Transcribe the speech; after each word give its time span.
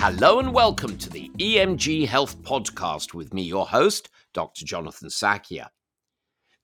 Hello 0.00 0.38
and 0.38 0.54
welcome 0.54 0.96
to 0.98 1.10
the 1.10 1.28
EMG 1.38 2.06
Health 2.06 2.40
Podcast 2.44 3.14
with 3.14 3.34
me, 3.34 3.42
your 3.42 3.66
host, 3.66 4.08
Dr. 4.32 4.64
Jonathan 4.64 5.08
Sackier. 5.08 5.66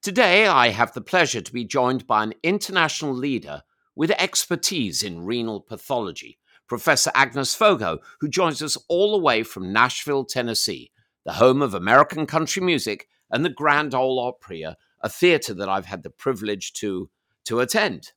Today, 0.03 0.47
I 0.47 0.69
have 0.69 0.93
the 0.93 1.01
pleasure 1.01 1.41
to 1.41 1.53
be 1.53 1.65
joined 1.65 2.07
by 2.07 2.23
an 2.23 2.35
international 2.45 3.12
leader 3.12 3.65
with 3.97 4.12
expertise 4.12 5.03
in 5.03 5.25
renal 5.25 5.61
pathology, 5.61 6.39
Professor 6.69 7.11
Agnes 7.12 7.57
Fogo, 7.57 7.99
who 8.21 8.29
joins 8.29 8.62
us 8.62 8.79
all 8.89 9.11
the 9.11 9.25
way 9.25 9.43
from 9.43 9.72
Nashville, 9.72 10.25
Tennessee, 10.25 10.93
the 11.25 11.33
home 11.33 11.61
of 11.61 11.75
American 11.75 12.26
country 12.26 12.62
music 12.62 13.08
and 13.33 13.44
the 13.44 13.51
Grand 13.51 13.97
Ole 13.97 14.21
Opry, 14.21 14.62
a 14.62 14.76
theater 15.08 15.53
that 15.54 15.69
I've 15.69 15.87
had 15.87 16.05
the 16.05 16.11
privilege 16.11 16.73
to, 16.75 17.11
to 17.47 17.59
attend. 17.59 18.12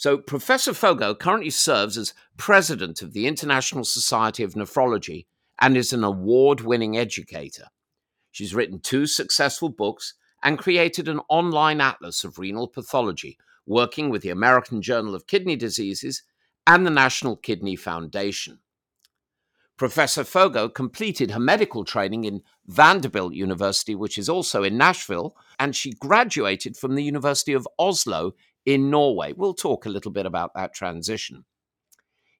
So, 0.00 0.16
Professor 0.16 0.72
Fogo 0.72 1.14
currently 1.14 1.50
serves 1.50 1.98
as 1.98 2.14
president 2.38 3.02
of 3.02 3.12
the 3.12 3.26
International 3.26 3.84
Society 3.84 4.42
of 4.42 4.54
Nephrology 4.54 5.26
and 5.60 5.76
is 5.76 5.92
an 5.92 6.04
award 6.04 6.62
winning 6.62 6.96
educator. 6.96 7.66
She's 8.30 8.54
written 8.54 8.80
two 8.80 9.06
successful 9.06 9.68
books 9.68 10.14
and 10.42 10.58
created 10.58 11.06
an 11.06 11.20
online 11.28 11.82
atlas 11.82 12.24
of 12.24 12.38
renal 12.38 12.66
pathology, 12.66 13.36
working 13.66 14.08
with 14.08 14.22
the 14.22 14.30
American 14.30 14.80
Journal 14.80 15.14
of 15.14 15.26
Kidney 15.26 15.54
Diseases 15.54 16.22
and 16.66 16.86
the 16.86 16.90
National 16.90 17.36
Kidney 17.36 17.76
Foundation. 17.76 18.60
Professor 19.76 20.24
Fogo 20.24 20.70
completed 20.70 21.30
her 21.30 21.40
medical 21.40 21.84
training 21.84 22.24
in 22.24 22.42
Vanderbilt 22.66 23.34
University, 23.34 23.94
which 23.94 24.16
is 24.16 24.30
also 24.30 24.62
in 24.62 24.78
Nashville, 24.78 25.36
and 25.58 25.76
she 25.76 25.92
graduated 25.92 26.76
from 26.76 26.94
the 26.94 27.04
University 27.04 27.52
of 27.52 27.68
Oslo 27.78 28.32
in 28.66 28.90
Norway. 28.90 29.32
We'll 29.32 29.54
talk 29.54 29.86
a 29.86 29.90
little 29.90 30.10
bit 30.10 30.26
about 30.26 30.54
that 30.54 30.74
transition. 30.74 31.44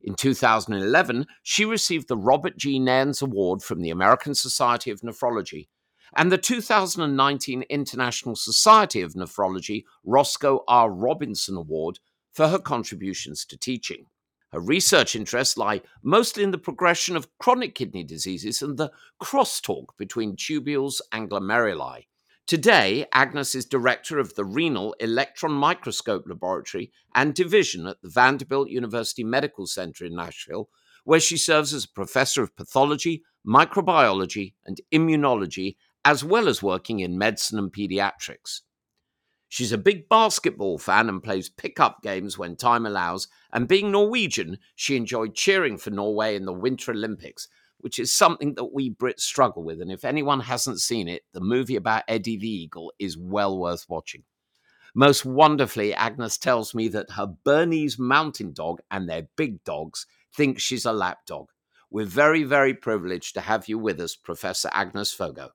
In 0.03 0.15
2011, 0.15 1.27
she 1.43 1.65
received 1.65 2.09
the 2.09 2.17
Robert 2.17 2.57
G. 2.57 2.81
Narins 2.81 3.23
Award 3.23 3.63
from 3.63 3.83
the 3.83 3.91
American 3.91 4.35
Society 4.35 4.91
of 4.91 5.03
Nephrology 5.03 5.69
and 6.17 6.33
the 6.33 6.39
2019 6.39 7.63
International 7.63 8.35
Society 8.35 9.03
of 9.03 9.15
Nephrology 9.15 9.85
Roscoe 10.05 10.65
R. 10.67 10.91
Robinson 10.91 11.57
Award 11.57 11.99
for 12.33 12.49
her 12.49 12.59
contributions 12.59 13.45
to 13.45 13.59
teaching. 13.59 14.07
Her 14.53 14.61
research 14.61 15.15
interests 15.15 15.57
lie 15.57 15.83
mostly 16.03 16.43
in 16.43 16.51
the 16.51 16.59
progression 16.59 17.17
of 17.17 17.29
chronic 17.39 17.75
kidney 17.75 18.03
diseases 18.03 18.63
and 18.63 18.77
the 18.77 18.91
crosstalk 19.23 19.97
between 19.97 20.35
tubules 20.35 21.01
and 21.13 21.31
glomeruli. 21.31 22.07
Today, 22.51 23.07
Agnes 23.13 23.55
is 23.55 23.65
director 23.65 24.19
of 24.19 24.35
the 24.35 24.45
Renal 24.45 24.97
Electron 24.99 25.53
Microscope 25.53 26.25
Laboratory 26.27 26.91
and 27.15 27.33
Division 27.33 27.87
at 27.87 28.03
the 28.03 28.09
Vanderbilt 28.09 28.71
University 28.71 29.23
Medical 29.23 29.69
Center 29.69 30.05
in 30.05 30.17
Nashville, 30.17 30.69
where 31.05 31.21
she 31.21 31.37
serves 31.37 31.73
as 31.73 31.85
a 31.85 31.95
professor 31.95 32.43
of 32.43 32.57
pathology, 32.57 33.23
microbiology, 33.47 34.55
and 34.67 34.81
immunology, 34.93 35.77
as 36.05 36.25
well 36.25 36.49
as 36.49 36.61
working 36.61 36.99
in 36.99 37.17
medicine 37.17 37.57
and 37.57 37.73
pediatrics. 37.73 38.63
She's 39.49 39.71
a 39.71 39.79
big 39.79 40.09
basketball 40.09 40.79
fan 40.79 41.09
and 41.09 41.23
plays 41.23 41.49
pickup 41.49 42.03
games 42.03 42.37
when 42.37 42.57
time 42.57 42.85
allows. 42.85 43.29
And 43.53 43.69
being 43.69 43.93
Norwegian, 43.93 44.59
she 44.75 44.97
enjoyed 44.97 45.37
cheering 45.37 45.79
for 45.79 45.91
Norway 45.91 46.35
in 46.35 46.47
the 46.47 46.53
Winter 46.53 46.91
Olympics, 46.91 47.47
which 47.81 47.99
is 47.99 48.15
something 48.15 48.55
that 48.55 48.73
we 48.73 48.91
Brits 48.91 49.21
struggle 49.21 49.63
with. 49.63 49.81
And 49.81 49.91
if 49.91 50.05
anyone 50.05 50.41
hasn't 50.41 50.81
seen 50.81 51.09
it, 51.09 51.23
the 51.33 51.41
movie 51.41 51.77
about 51.77 52.05
Eddie 52.09 52.37
the 52.37 52.49
Eagle 52.49 52.93
is 52.99 53.17
well 53.19 53.59
worth 53.59 53.87
watching. 53.89 54.25
Most 54.95 55.25
wonderfully, 55.25 55.95
Agnes 55.95 56.37
tells 56.37 56.75
me 56.75 56.89
that 56.89 57.13
her 57.13 57.35
Bernese 57.45 58.03
mountain 58.03 58.53
dog 58.53 58.81
and 58.91 59.09
their 59.09 59.29
big 59.37 59.63
dogs 59.65 60.07
think 60.35 60.59
she's 60.59 60.85
a 60.85 60.93
lap 60.93 61.27
dog. 61.27 61.51
We're 61.91 62.07
very, 62.07 62.45
very 62.45 62.75
privileged 62.75 63.35
to 63.35 63.41
have 63.41 63.69
you 63.69 63.79
with 63.79 64.01
us, 64.01 64.15
Professor 64.15 64.71
Agnes 64.73 65.13
Fogo. 65.13 65.51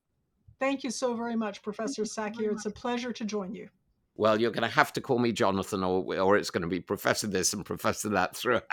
Thank 0.59 0.83
you 0.83 0.91
so 0.91 1.15
very 1.15 1.35
much, 1.35 1.61
Professor 1.61 2.03
Sackier. 2.03 2.51
It's 2.51 2.65
a 2.65 2.71
pleasure 2.71 3.11
to 3.11 3.25
join 3.25 3.53
you. 3.53 3.69
Well, 4.15 4.39
you're 4.39 4.51
going 4.51 4.63
to 4.63 4.73
have 4.73 4.93
to 4.93 5.01
call 5.01 5.19
me 5.19 5.33
Jonathan, 5.33 5.83
or, 5.83 6.17
or 6.17 6.37
it's 6.37 6.49
going 6.49 6.61
to 6.61 6.69
be 6.69 6.79
Professor 6.79 7.27
this 7.27 7.53
and 7.53 7.65
Professor 7.65 8.09
that 8.09 8.35
throughout. 8.35 8.63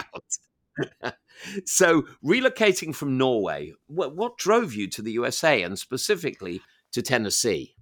so, 1.64 2.04
relocating 2.24 2.94
from 2.94 3.18
Norway, 3.18 3.72
what, 3.86 4.16
what 4.16 4.38
drove 4.38 4.74
you 4.74 4.88
to 4.88 5.02
the 5.02 5.12
USA 5.12 5.62
and 5.62 5.78
specifically 5.78 6.60
to 6.92 7.02
Tennessee? 7.02 7.74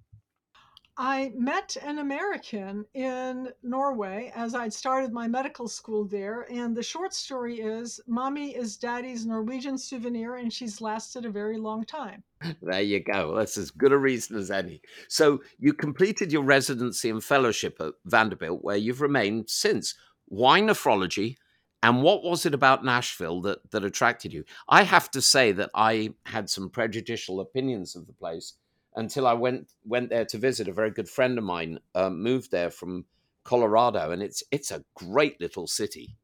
I 1.03 1.33
met 1.35 1.79
an 1.83 1.99
American 1.99 2.85
in 2.93 3.49
Norway 3.63 4.31
as 4.35 4.55
I'd 4.55 4.75
started 4.75 5.15
my 5.15 5.27
medical 5.27 5.67
school 5.67 6.05
there. 6.05 6.47
And 6.53 6.77
the 6.77 6.83
short 6.83 7.15
story 7.15 7.61
is 7.61 8.01
Mommy 8.07 8.55
is 8.55 8.77
Daddy's 8.77 9.25
Norwegian 9.25 9.79
souvenir, 9.79 10.37
and 10.37 10.53
she's 10.53 10.83
lasted 10.83 11.25
a 11.25 11.31
very 11.31 11.57
long 11.57 11.85
time. 11.85 12.23
There 12.63 12.83
you 12.83 13.01
go. 13.01 13.35
That's 13.35 13.57
as 13.57 13.71
good 13.71 13.93
a 13.93 13.97
reason 13.97 14.37
as 14.37 14.51
any. 14.51 14.83
So, 15.09 15.41
you 15.59 15.73
completed 15.73 16.33
your 16.33 16.43
residency 16.43 17.09
and 17.09 17.25
fellowship 17.25 17.79
at 17.81 17.95
Vanderbilt, 18.05 18.63
where 18.63 18.77
you've 18.77 19.01
remained 19.01 19.49
since. 19.49 19.95
Why 20.27 20.61
nephrology? 20.61 21.37
And 21.83 22.03
what 22.03 22.23
was 22.23 22.45
it 22.45 22.55
about 22.55 22.85
Nashville 22.85 23.41
that, 23.43 23.71
that 23.71 23.85
attracted 23.85 24.33
you? 24.33 24.45
I 24.69 24.83
have 24.83 25.11
to 25.13 25.23
say 25.23 25.53
that 25.53 25.71
I 25.75 26.15
had 26.27 26.51
some 26.51 26.69
prejudicial 26.69 27.41
opinions 27.41 27.97
of 27.97 28.07
the 28.07 28.13
place 28.13 28.55
until 28.95 29.27
I 29.27 29.33
went 29.33 29.69
went 29.85 30.11
there 30.11 30.27
to 30.27 30.39
visit. 30.39 30.69
A 30.69 30.73
very 30.73 30.91
good 30.91 31.09
friend 31.09 31.39
of 31.39 31.45
mine 31.45 31.79
uh, 31.95 32.11
moved 32.11 32.51
there 32.51 32.71
from 32.71 33.07
Colorado, 33.45 34.11
and 34.11 34.23
it's 34.23 34.43
it's 34.51 34.71
a 34.71 34.85
great 34.95 35.41
little 35.41 35.67
city. 35.67 36.17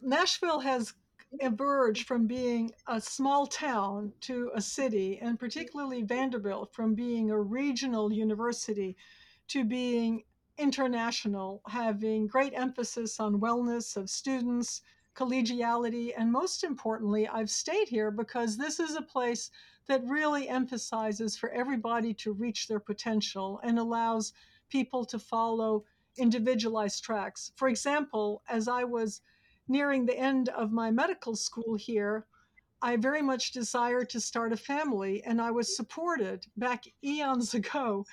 Nashville 0.00 0.60
has 0.60 0.92
emerged 1.40 2.06
from 2.06 2.26
being 2.26 2.70
a 2.86 3.00
small 3.00 3.46
town 3.46 4.12
to 4.22 4.50
a 4.54 4.60
city, 4.60 5.18
and 5.20 5.38
particularly 5.38 6.02
Vanderbilt 6.02 6.74
from 6.74 6.94
being 6.94 7.30
a 7.30 7.40
regional 7.40 8.12
university 8.12 8.96
to 9.48 9.64
being 9.64 10.24
international, 10.58 11.62
having 11.68 12.26
great 12.26 12.52
emphasis 12.54 13.20
on 13.20 13.40
wellness 13.40 13.96
of 13.96 14.10
students, 14.10 14.82
collegiality, 15.14 16.12
and 16.16 16.30
most 16.30 16.64
importantly, 16.64 17.26
I've 17.26 17.50
stayed 17.50 17.88
here 17.88 18.10
because 18.10 18.56
this 18.56 18.78
is 18.78 18.94
a 18.94 19.02
place 19.02 19.50
that 19.86 20.04
really 20.04 20.48
emphasizes 20.48 21.36
for 21.36 21.50
everybody 21.50 22.14
to 22.14 22.32
reach 22.32 22.68
their 22.68 22.80
potential 22.80 23.60
and 23.64 23.78
allows 23.78 24.32
people 24.68 25.04
to 25.06 25.18
follow 25.18 25.84
individualized 26.18 27.02
tracks. 27.02 27.52
For 27.56 27.68
example, 27.68 28.42
as 28.48 28.68
I 28.68 28.84
was 28.84 29.22
nearing 29.68 30.06
the 30.06 30.18
end 30.18 30.48
of 30.50 30.72
my 30.72 30.90
medical 30.90 31.36
school 31.36 31.74
here, 31.74 32.26
I 32.80 32.96
very 32.96 33.22
much 33.22 33.52
desired 33.52 34.08
to 34.10 34.20
start 34.20 34.52
a 34.52 34.56
family, 34.56 35.22
and 35.24 35.40
I 35.40 35.50
was 35.50 35.76
supported 35.76 36.46
back 36.56 36.84
eons 37.02 37.54
ago, 37.60 38.06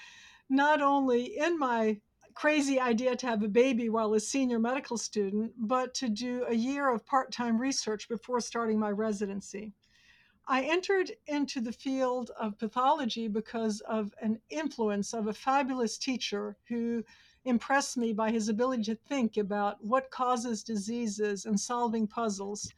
not 0.50 0.82
only 0.82 1.38
in 1.38 1.60
my 1.60 2.00
crazy 2.36 2.80
idea 2.80 3.16
to 3.16 3.28
have 3.28 3.42
a 3.42 3.48
baby 3.48 3.90
while 3.90 4.14
a 4.14 4.20
senior 4.20 4.60
medical 4.60 4.98
student, 4.98 5.54
but 5.58 5.94
to 5.96 6.10
do 6.10 6.46
a 6.48 6.54
year 6.54 6.90
of 6.94 7.06
part 7.06 7.32
time 7.32 7.58
research 7.60 8.08
before 8.10 8.42
starting 8.42 8.78
my 8.78 8.92
residency. 8.92 9.74
I 10.48 10.64
entered 10.64 11.12
into 11.26 11.60
the 11.60 11.72
field 11.72 12.30
of 12.40 12.60
pathology 12.60 13.28
because 13.28 13.82
of 13.82 14.14
an 14.22 14.40
influence 14.50 15.14
of 15.14 15.28
a 15.28 15.34
fabulous 15.34 15.98
teacher 15.98 16.56
who 16.68 17.04
impressed 17.46 17.98
me 17.98 18.14
by 18.14 18.32
his 18.32 18.50
ability 18.50 18.84
to 18.84 18.96
think 18.96 19.38
about 19.38 19.84
what 19.84 20.12
causes 20.12 20.62
diseases 20.62 21.46
and 21.46 21.60
solving 21.60 22.06
puzzles. 22.06 22.72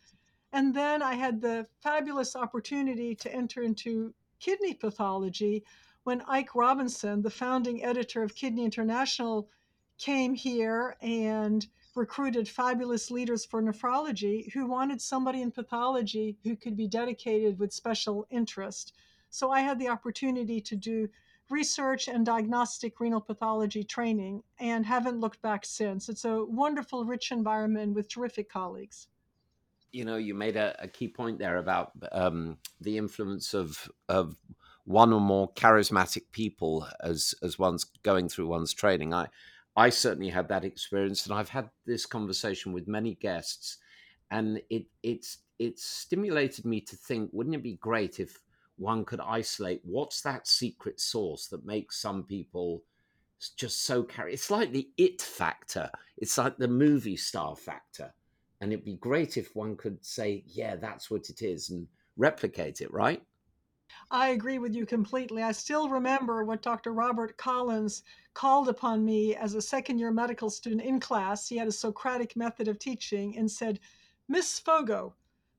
And 0.53 0.73
then 0.73 1.01
I 1.01 1.16
had 1.16 1.41
the 1.41 1.67
fabulous 1.81 2.35
opportunity 2.35 3.16
to 3.16 3.34
enter 3.34 3.63
into 3.63 4.13
kidney 4.40 4.73
pathology 4.73 5.63
when 6.07 6.22
Ike 6.22 6.56
Robinson, 6.56 7.22
the 7.22 7.29
founding 7.29 7.84
editor 7.84 8.23
of 8.23 8.34
Kidney 8.34 8.63
International, 8.63 9.50
came 9.97 10.34
here 10.34 10.95
and 11.01 11.68
recruited 11.95 12.47
fabulous 12.47 13.11
leaders 13.11 13.43
for 13.43 13.61
nephrology 13.61 14.49
who 14.53 14.67
wanted 14.67 15.02
somebody 15.02 15.41
in 15.41 15.52
pathology 15.52 16.37
who 16.46 16.55
could 16.55 16.78
be 16.78 16.87
dedicated 16.87 17.59
with 17.59 17.73
special 17.73 18.26
interest. 18.29 18.93
So 19.32 19.52
I 19.52 19.59
had 19.59 19.79
the 19.79 19.90
opportunity 19.90 20.61
to 20.61 20.78
do 20.78 21.09
research 21.49 22.08
and 22.08 22.26
diagnostic 22.26 23.02
renal 23.02 23.20
pathology 23.20 23.84
training 23.84 24.43
and 24.61 24.85
haven't 24.85 25.20
looked 25.20 25.41
back 25.41 25.66
since. 25.66 26.08
It's 26.08 26.23
a 26.23 26.46
wonderful, 26.46 27.03
rich 27.03 27.34
environment 27.34 27.96
with 27.96 28.08
terrific 28.08 28.49
colleagues. 28.49 29.08
You 29.91 30.05
know, 30.05 30.16
you 30.16 30.34
made 30.34 30.55
a, 30.55 30.73
a 30.82 30.87
key 30.87 31.09
point 31.09 31.37
there 31.37 31.58
about 31.58 31.91
um, 32.14 32.59
the 32.79 32.97
influence 32.97 33.53
of 33.53 33.91
of 34.08 34.37
one 34.87 35.11
or 35.13 35.19
more 35.22 35.51
charismatic 35.53 36.23
people 36.31 36.87
as 37.01 37.35
as 37.43 37.59
one's 37.59 37.84
going 38.03 38.29
through 38.29 38.47
one's 38.47 38.73
training. 38.73 39.13
I 39.13 39.28
I 39.75 39.89
certainly 39.89 40.29
had 40.29 40.47
that 40.49 40.66
experience, 40.66 41.25
and 41.28 41.35
I've 41.35 41.49
had 41.49 41.69
this 41.85 42.05
conversation 42.05 42.73
with 42.73 42.87
many 42.87 43.16
guests, 43.16 43.78
and 44.31 44.61
it 44.69 44.85
it's 45.03 45.39
it's 45.59 45.84
stimulated 45.85 46.66
me 46.66 46.81
to 46.81 46.95
think, 46.95 47.29
wouldn't 47.34 47.55
it 47.55 47.63
be 47.63 47.75
great 47.78 48.19
if 48.19 48.41
one 48.78 49.03
could 49.05 49.19
isolate 49.22 49.81
what's 49.84 50.22
that 50.22 50.47
secret 50.47 50.99
sauce 50.99 51.47
that 51.47 51.66
makes 51.66 51.99
some 52.01 52.23
people 52.23 52.84
just 53.57 53.85
so 53.85 54.03
carry? 54.03 54.34
It's 54.34 54.51
like 54.51 54.72
the 54.72 54.89
it 54.97 55.22
factor. 55.22 55.91
It's 56.17 56.37
like 56.37 56.57
the 56.57 56.67
movie 56.67 57.17
star 57.17 57.55
factor. 57.55 58.13
and 58.61 58.72
it'd 58.73 58.85
be 58.85 58.95
great 58.95 59.37
if 59.37 59.55
one 59.55 59.75
could 59.78 60.03
say, 60.03 60.43
yeah, 60.47 60.75
that's 60.75 61.11
what 61.11 61.29
it 61.29 61.41
is 61.41 61.69
and 61.69 61.87
replicate 62.17 62.81
it, 62.81 62.91
right? 62.91 63.22
I 64.11 64.29
agree 64.29 64.59
with 64.59 64.76
you 64.76 64.85
completely. 64.85 65.44
I 65.44 65.52
still 65.52 65.90
remember 65.90 66.44
what 66.44 66.61
Dr. 66.61 66.94
Robert 66.94 67.38
Collins 67.38 68.03
called 68.34 68.70
upon 68.70 69.03
me 69.03 69.35
as 69.35 69.55
a 69.55 69.61
second 69.61 69.97
year 69.99 70.11
medical 70.11 70.49
student 70.49 70.82
in 70.82 70.99
class. 70.99 71.49
He 71.49 71.58
had 71.58 71.67
a 71.67 71.72
Socratic 71.72 72.35
method 72.35 72.67
of 72.67 72.79
teaching 72.79 73.38
and 73.38 73.49
said, 73.49 73.79
Miss 74.28 74.59
Fogo, 74.59 75.16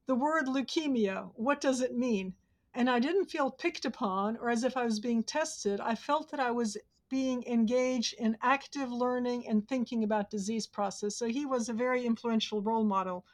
the 0.06 0.14
word 0.14 0.46
leukemia, 0.46 1.30
what 1.34 1.60
does 1.60 1.80
it 1.80 1.96
mean? 1.96 2.34
And 2.74 2.88
I 2.88 3.00
didn't 3.00 3.26
feel 3.30 3.50
picked 3.50 3.84
upon 3.84 4.36
or 4.36 4.50
as 4.50 4.62
if 4.62 4.76
I 4.76 4.84
was 4.84 5.00
being 5.00 5.22
tested. 5.22 5.80
I 5.80 5.94
felt 5.94 6.30
that 6.30 6.40
I 6.40 6.50
was 6.50 6.76
being 7.08 7.42
engaged 7.44 8.14
in 8.14 8.36
active 8.42 8.92
learning 8.92 9.48
and 9.48 9.66
thinking 9.66 10.04
about 10.04 10.30
disease 10.30 10.66
process. 10.66 11.16
So 11.16 11.26
he 11.26 11.46
was 11.46 11.68
a 11.68 11.72
very 11.72 12.04
influential 12.04 12.62
role 12.62 12.84
model 12.84 13.24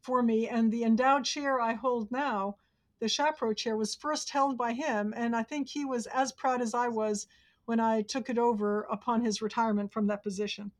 for 0.00 0.22
me. 0.22 0.48
And 0.48 0.70
the 0.70 0.84
endowed 0.84 1.24
chair 1.24 1.60
I 1.60 1.72
hold 1.72 2.12
now 2.12 2.56
the 3.00 3.08
Shapiro 3.08 3.52
chair 3.52 3.76
was 3.76 3.94
first 3.94 4.30
held 4.30 4.56
by 4.56 4.72
him, 4.72 5.12
and 5.16 5.34
I 5.34 5.42
think 5.42 5.68
he 5.68 5.84
was 5.84 6.06
as 6.06 6.32
proud 6.32 6.60
as 6.60 6.74
I 6.74 6.88
was 6.88 7.26
when 7.64 7.80
I 7.80 8.02
took 8.02 8.28
it 8.30 8.38
over 8.38 8.82
upon 8.90 9.24
his 9.24 9.42
retirement 9.42 9.92
from 9.92 10.06
that 10.06 10.22
position. 10.22 10.70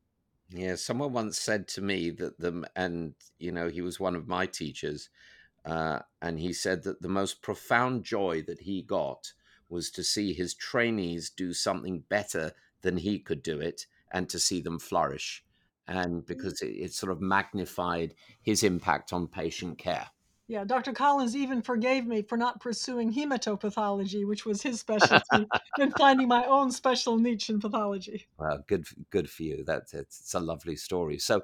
Yeah, 0.51 0.77
someone 0.77 1.13
once 1.13 1.39
said 1.39 1.67
to 1.69 1.81
me 1.81 2.11
that 2.11 2.39
the 2.39 2.69
and 2.77 3.15
you 3.39 3.51
know 3.51 3.69
he 3.69 3.81
was 3.81 3.99
one 3.99 4.15
of 4.15 4.29
my 4.29 4.47
teachers, 4.47 5.09
uh, 5.65 6.01
and 6.21 6.39
he 6.39 6.53
said 6.53 6.85
that 6.85 7.03
the 7.03 7.09
most 7.09 7.43
profound 7.43 8.05
joy 8.05 8.43
that 8.43 8.61
he 8.61 8.83
got 8.83 9.33
was 9.69 9.91
to 9.93 10.05
see 10.05 10.33
his 10.33 10.55
trainees 10.55 11.31
do 11.31 11.53
something 11.53 12.05
better 12.09 12.53
than 12.83 12.99
he 12.99 13.19
could 13.19 13.43
do 13.43 13.61
it, 13.61 13.87
and 14.13 14.29
to 14.29 14.39
see 14.39 14.61
them 14.61 14.79
flourish, 14.79 15.43
and 15.89 16.27
because 16.27 16.61
it, 16.61 16.69
it 16.69 16.93
sort 16.93 17.11
of 17.11 17.21
magnified 17.21 18.15
his 18.41 18.63
impact 18.63 19.13
on 19.13 19.27
patient 19.27 19.79
care. 19.79 20.11
Yeah, 20.47 20.65
Dr. 20.65 20.93
Collins 20.93 21.35
even 21.35 21.63
forgave 21.63 22.07
me 22.07 22.23
for 22.23 22.37
not 22.37 22.61
pursuing 22.61 23.13
hematopathology, 23.13 24.27
which 24.27 24.45
was 24.45 24.63
his 24.63 24.79
specialty, 24.81 25.47
and 25.79 25.95
finding 25.97 26.29
my 26.29 26.45
own 26.45 26.71
special 26.71 27.17
niche 27.17 27.49
in 27.49 27.61
pathology. 27.61 28.27
Well, 28.39 28.63
good, 28.67 28.87
good 29.11 29.31
for 29.31 29.43
you. 29.43 29.65
That's 29.67 29.95
it's, 29.95 30.21
it's 30.21 30.35
a 30.35 30.41
lovely 30.41 30.77
story. 30.77 31.19
So, 31.19 31.43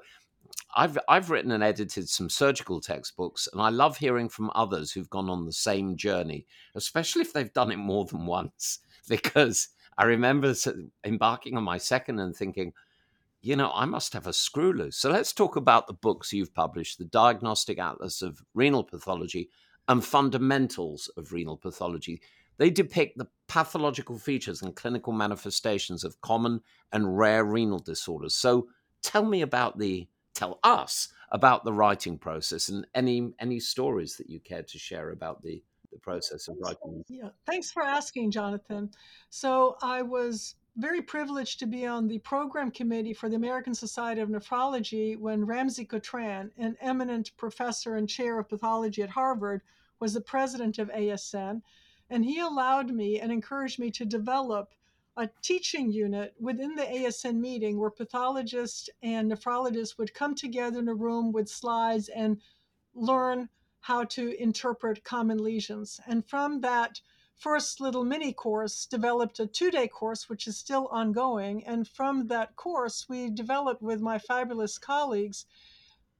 I've 0.75 0.97
I've 1.07 1.29
written 1.29 1.51
and 1.51 1.63
edited 1.63 2.09
some 2.09 2.29
surgical 2.29 2.79
textbooks, 2.79 3.47
and 3.51 3.61
I 3.61 3.69
love 3.69 3.97
hearing 3.97 4.29
from 4.29 4.51
others 4.53 4.91
who've 4.91 5.09
gone 5.09 5.29
on 5.29 5.45
the 5.45 5.53
same 5.53 5.95
journey, 5.95 6.45
especially 6.75 7.21
if 7.21 7.33
they've 7.33 7.53
done 7.53 7.71
it 7.71 7.77
more 7.77 8.05
than 8.05 8.25
once. 8.27 8.79
Because 9.09 9.69
I 9.97 10.05
remember 10.05 10.53
embarking 11.03 11.57
on 11.57 11.63
my 11.63 11.77
second 11.77 12.19
and 12.19 12.35
thinking, 12.35 12.73
you 13.41 13.55
know, 13.55 13.71
I 13.73 13.85
must 13.85 14.13
have 14.13 14.27
a 14.27 14.33
screw 14.33 14.71
loose. 14.71 14.97
So 14.97 15.09
let's 15.09 15.33
talk 15.33 15.55
about 15.55 15.87
the 15.87 15.93
books 15.93 16.31
you've 16.31 16.53
published 16.53 16.97
the 16.97 17.05
Diagnostic 17.05 17.79
Atlas 17.79 18.21
of 18.21 18.41
Renal 18.53 18.83
Pathology 18.83 19.49
and 19.87 20.03
Fundamentals 20.03 21.09
of 21.17 21.31
Renal 21.31 21.57
Pathology. 21.57 22.21
They 22.57 22.69
depict 22.69 23.17
the 23.17 23.27
pathological 23.47 24.19
features 24.19 24.61
and 24.61 24.75
clinical 24.75 25.13
manifestations 25.13 26.03
of 26.03 26.21
common 26.21 26.61
and 26.91 27.17
rare 27.17 27.43
renal 27.43 27.79
disorders. 27.79 28.35
So 28.35 28.67
tell 29.01 29.25
me 29.25 29.41
about 29.41 29.79
the, 29.79 30.07
tell 30.35 30.59
us 30.63 31.07
about 31.31 31.63
the 31.63 31.73
writing 31.73 32.17
process 32.17 32.69
and 32.69 32.85
any 32.93 33.31
any 33.39 33.59
stories 33.59 34.17
that 34.17 34.29
you 34.29 34.39
care 34.39 34.63
to 34.63 34.77
share 34.77 35.11
about 35.11 35.41
the 35.41 35.63
the 35.91 35.99
process 35.99 36.47
of 36.47 36.57
writing. 36.59 37.03
Yeah, 37.07 37.29
thanks 37.45 37.71
for 37.71 37.83
asking, 37.83 38.31
Jonathan. 38.31 38.91
So 39.29 39.77
I 39.81 40.01
was 40.01 40.55
very 40.77 41.01
privileged 41.01 41.59
to 41.59 41.65
be 41.65 41.85
on 41.85 42.07
the 42.07 42.19
program 42.19 42.71
committee 42.71 43.13
for 43.13 43.27
the 43.27 43.35
American 43.35 43.73
Society 43.73 44.21
of 44.21 44.29
Nephrology 44.29 45.17
when 45.17 45.45
Ramzi 45.45 45.85
Cotran, 45.85 46.51
an 46.57 46.77
eminent 46.79 47.35
professor 47.37 47.95
and 47.95 48.07
chair 48.07 48.39
of 48.39 48.47
pathology 48.47 49.03
at 49.03 49.09
Harvard, 49.09 49.61
was 49.99 50.13
the 50.13 50.21
president 50.21 50.79
of 50.79 50.89
ASN. 50.89 51.61
And 52.09 52.23
he 52.23 52.39
allowed 52.39 52.89
me 52.89 53.19
and 53.19 53.31
encouraged 53.31 53.79
me 53.79 53.91
to 53.91 54.05
develop 54.05 54.73
a 55.17 55.29
teaching 55.41 55.91
unit 55.91 56.33
within 56.39 56.75
the 56.75 56.83
ASN 56.83 57.37
meeting 57.37 57.77
where 57.77 57.89
pathologists 57.89 58.89
and 59.03 59.29
nephrologists 59.29 59.97
would 59.97 60.13
come 60.13 60.35
together 60.35 60.79
in 60.79 60.87
a 60.87 60.93
room 60.93 61.33
with 61.33 61.49
slides 61.49 62.07
and 62.09 62.41
learn 62.93 63.49
how 63.81 64.05
to 64.05 64.41
interpret 64.41 65.03
common 65.03 65.37
lesions. 65.37 65.99
And 66.07 66.25
from 66.25 66.61
that, 66.61 67.01
first 67.41 67.81
little 67.81 68.03
mini 68.03 68.31
course 68.31 68.85
developed 68.85 69.39
a 69.39 69.47
two 69.47 69.71
day 69.71 69.87
course, 69.87 70.29
which 70.29 70.45
is 70.45 70.55
still 70.55 70.87
ongoing. 70.91 71.65
And 71.65 71.87
from 71.87 72.27
that 72.27 72.55
course, 72.55 73.09
we 73.09 73.31
developed 73.31 73.81
with 73.81 73.99
my 73.99 74.19
fabulous 74.19 74.77
colleagues, 74.77 75.45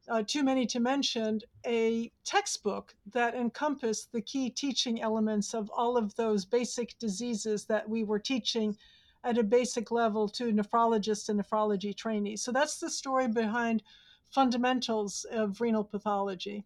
uh, 0.10 0.24
too 0.26 0.44
many 0.44 0.66
to 0.66 0.80
mention, 0.80 1.40
a 1.64 2.12
textbook 2.26 2.96
that 3.14 3.36
encompassed 3.36 4.12
the 4.12 4.22
key 4.22 4.50
teaching 4.50 5.00
elements 5.00 5.54
of 5.54 5.70
all 5.70 5.96
of 5.96 6.16
those 6.16 6.44
basic 6.44 6.98
diseases 6.98 7.66
that 7.66 7.88
we 7.88 8.04
were 8.04 8.20
teaching 8.20 8.76
at 9.24 9.38
a 9.38 9.44
basic 9.44 9.92
level 9.92 10.28
to 10.28 10.52
nephrologists 10.52 11.30
and 11.30 11.40
nephrology 11.40 11.96
trainees. 11.96 12.42
So 12.42 12.52
that's 12.52 12.80
the 12.80 12.90
story 12.90 13.28
behind 13.28 13.84
fundamentals 14.32 15.24
of 15.30 15.62
renal 15.62 15.84
pathology. 15.84 16.66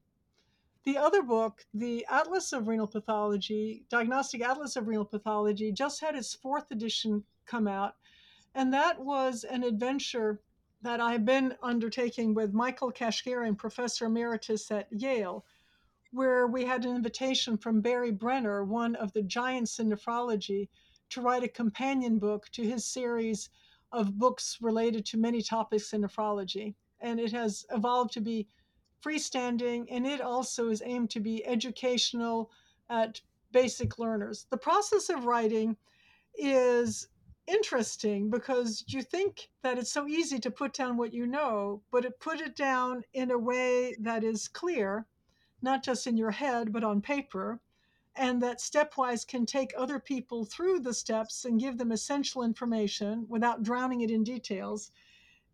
The 0.86 0.98
other 1.00 1.24
book, 1.24 1.66
the 1.74 2.06
Atlas 2.12 2.54
of 2.54 2.68
Renal 2.68 2.86
Pathology, 2.86 3.86
Diagnostic 3.90 4.42
Atlas 4.42 4.76
of 4.76 4.88
Renal 4.88 5.06
Pathology, 5.06 5.72
just 5.72 6.00
had 6.00 6.16
its 6.16 6.36
fourth 6.36 6.70
edition 6.70 7.24
come 7.48 7.68
out. 7.68 7.96
And 8.54 8.72
that 8.72 9.00
was 9.00 9.44
an 9.44 9.64
adventure 9.64 10.42
that 10.84 11.02
I've 11.02 11.26
been 11.26 11.56
undertaking 11.64 12.36
with 12.36 12.54
Michael 12.54 12.92
Kashgarian, 12.92 13.58
professor 13.58 14.06
emeritus 14.06 14.70
at 14.70 14.88
Yale, 14.92 15.44
where 16.12 16.46
we 16.46 16.66
had 16.66 16.86
an 16.86 16.96
invitation 16.96 17.58
from 17.58 17.82
Barry 17.82 18.12
Brenner, 18.12 18.64
one 18.64 18.96
of 18.96 19.12
the 19.14 19.24
giants 19.24 19.80
in 19.80 19.90
nephrology, 19.90 20.70
to 21.10 21.20
write 21.20 21.44
a 21.44 21.48
companion 21.48 22.20
book 22.20 22.48
to 22.52 22.62
his 22.62 22.86
series 22.86 23.50
of 23.92 24.20
books 24.20 24.60
related 24.62 25.04
to 25.08 25.18
many 25.18 25.42
topics 25.42 25.94
in 25.94 26.02
nephrology. 26.02 26.76
And 27.02 27.20
it 27.20 27.32
has 27.32 27.66
evolved 27.72 28.14
to 28.14 28.22
be 28.22 28.48
freestanding, 29.06 29.86
and 29.92 30.08
it 30.08 30.22
also 30.22 30.70
is 30.70 30.82
aimed 30.84 31.12
to 31.12 31.20
be 31.20 31.46
educational 31.46 32.50
at 32.90 33.22
basic 33.52 34.00
learners. 34.00 34.48
The 34.50 34.58
process 34.58 35.10
of 35.10 35.26
writing 35.26 35.78
is 36.34 37.08
interesting 37.48 38.30
because 38.30 38.84
you 38.88 39.04
think 39.04 39.50
that 39.62 39.78
it's 39.78 39.92
so 39.92 40.08
easy 40.08 40.40
to 40.40 40.50
put 40.50 40.74
down 40.74 40.98
what 40.98 41.14
you 41.14 41.28
know, 41.28 41.84
but 41.92 42.06
it 42.06 42.20
put 42.20 42.42
it 42.42 42.56
down 42.56 43.04
in 43.14 43.30
a 43.30 43.38
way 43.38 43.96
that 44.00 44.24
is 44.24 44.48
clear, 44.48 45.06
not 45.62 45.84
just 45.84 46.08
in 46.08 46.18
your 46.18 46.32
head, 46.32 46.74
but 46.74 46.84
on 46.84 47.02
paper, 47.02 47.60
and 48.16 48.42
that 48.42 48.60
stepwise 48.60 49.28
can 49.28 49.46
take 49.46 49.74
other 49.78 50.00
people 50.00 50.46
through 50.46 50.80
the 50.80 50.94
steps 50.94 51.46
and 51.46 51.60
give 51.60 51.78
them 51.78 51.92
essential 51.92 52.44
information 52.44 53.26
without 53.30 53.62
drowning 53.62 54.02
it 54.02 54.10
in 54.10 54.24
details 54.24 54.92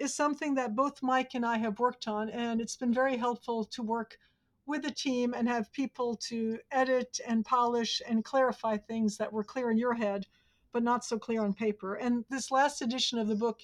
is 0.02 0.16
something 0.16 0.56
that 0.56 0.76
both 0.76 1.04
Mike 1.04 1.36
and 1.36 1.46
I 1.46 1.58
have 1.60 1.80
worked 1.80 2.08
on, 2.08 2.30
and 2.30 2.60
it's 2.60 2.76
been 2.76 2.94
very 2.94 3.18
helpful 3.18 3.64
to 3.66 3.84
work 3.84 4.18
with 4.66 4.86
a 4.86 4.92
team 4.92 5.34
and 5.34 5.48
have 5.48 5.72
people 5.72 6.16
to 6.16 6.60
edit 6.72 7.20
and 7.28 7.46
polish 7.46 8.02
and 8.08 8.26
clarify 8.26 8.78
things 8.78 9.18
that 9.18 9.32
were 9.32 9.44
clear 9.44 9.70
in 9.70 9.78
your 9.78 9.94
head, 9.94 10.26
but 10.72 10.84
not 10.84 11.06
so 11.06 11.20
clear 11.20 11.42
on 11.42 11.54
paper. 11.54 11.96
And 11.96 12.26
this 12.30 12.52
last 12.52 12.82
edition 12.82 13.20
of 13.20 13.28
the 13.28 13.36
book 13.36 13.62